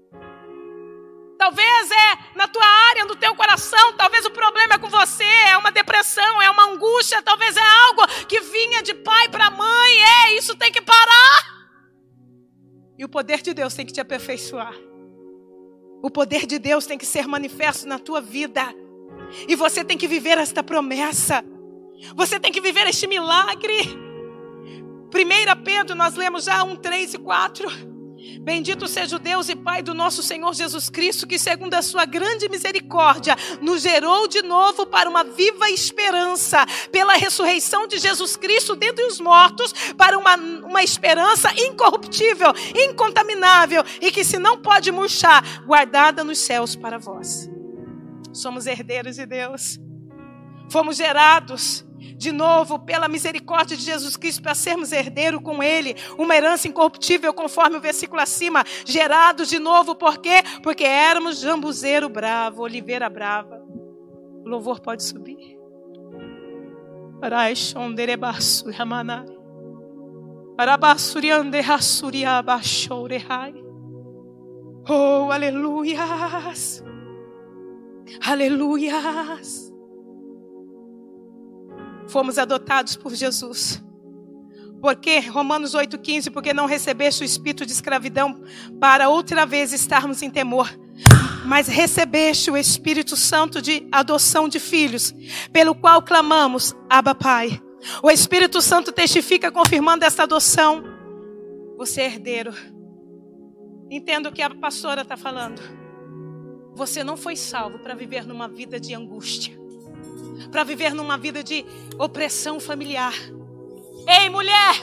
[1.36, 3.94] Talvez é na tua área, no teu coração.
[3.94, 7.22] Talvez o problema é com você, é uma depressão, é uma angústia.
[7.22, 10.02] Talvez é algo que vinha de pai para mãe.
[10.02, 11.59] É, isso tem que parar.
[13.00, 14.74] E o poder de Deus tem que te aperfeiçoar.
[16.02, 18.62] O poder de Deus tem que ser manifesto na tua vida.
[19.48, 21.42] E você tem que viver esta promessa.
[22.14, 23.74] Você tem que viver este milagre.
[25.08, 27.89] 1 Pedro, nós lemos já 1, 3 e 4.
[28.40, 32.04] Bendito seja o Deus e Pai do nosso Senhor Jesus Cristo, que, segundo a sua
[32.04, 38.76] grande misericórdia, nos gerou de novo para uma viva esperança, pela ressurreição de Jesus Cristo
[38.76, 45.64] dentre os mortos, para uma, uma esperança incorruptível, incontaminável e que se não pode murchar,
[45.64, 47.50] guardada nos céus para vós.
[48.32, 49.78] Somos herdeiros de Deus,
[50.70, 56.34] fomos gerados de novo pela misericórdia de Jesus Cristo para sermos herdeiros com Ele, uma
[56.34, 60.42] herança incorruptível, conforme o versículo acima, gerados de novo, por quê?
[60.62, 63.62] Porque éramos jambuzeiro bravo, oliveira brava.
[64.44, 65.58] O louvor pode subir.
[74.88, 76.82] Oh, aleluias.
[78.26, 79.70] Aleluias
[82.10, 83.82] fomos adotados por Jesus.
[84.80, 88.42] Porque, Romanos 8,15, porque não recebeste o espírito de escravidão
[88.80, 90.70] para outra vez estarmos em temor,
[91.44, 95.14] mas recebeste o Espírito Santo de adoção de filhos,
[95.52, 97.60] pelo qual clamamos, Abba Pai.
[98.02, 100.82] O Espírito Santo testifica confirmando esta adoção.
[101.76, 102.52] Você é herdeiro.
[103.90, 105.60] Entendo o que a pastora está falando.
[106.74, 109.59] Você não foi salvo para viver numa vida de angústia
[110.50, 111.64] para viver numa vida de
[111.98, 113.14] opressão familiar.
[114.06, 114.74] Ei, mulher,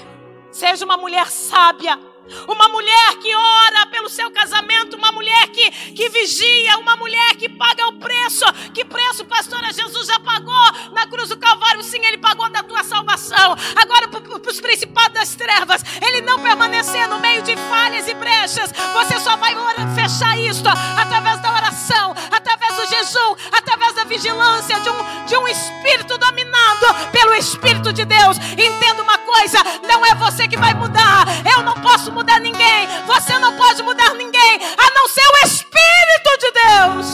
[0.51, 1.99] seja uma mulher sábia.
[2.47, 7.49] Uma mulher que ora pelo seu casamento, uma mulher que, que vigia, uma mulher que
[7.49, 8.45] paga o preço.
[8.73, 11.83] Que preço, pastora Jesus já pagou na cruz do Calvário?
[11.83, 13.55] Sim, ele pagou da tua salvação.
[13.75, 18.71] Agora, para os principados das trevas, ele não permanecer no meio de falhas e brechas.
[18.93, 19.55] Você só vai
[19.95, 25.47] fechar isto através da oração, através do jejum, através da vigilância de um, de um
[25.47, 28.37] espírito dominado pelo Espírito de Deus.
[28.53, 31.25] Entenda uma coisa: não é você que vai mudar.
[31.55, 32.87] Eu não posso mudar ninguém.
[33.05, 37.07] Você não pode mudar ninguém, a não ser o Espírito de Deus.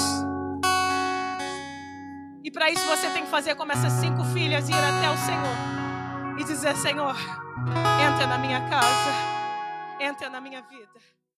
[2.43, 6.39] E para isso você tem que fazer como essas cinco filhas ir até o Senhor
[6.39, 7.15] e dizer: Senhor,
[8.07, 9.11] entra na minha casa,
[9.99, 11.12] entra na minha vida.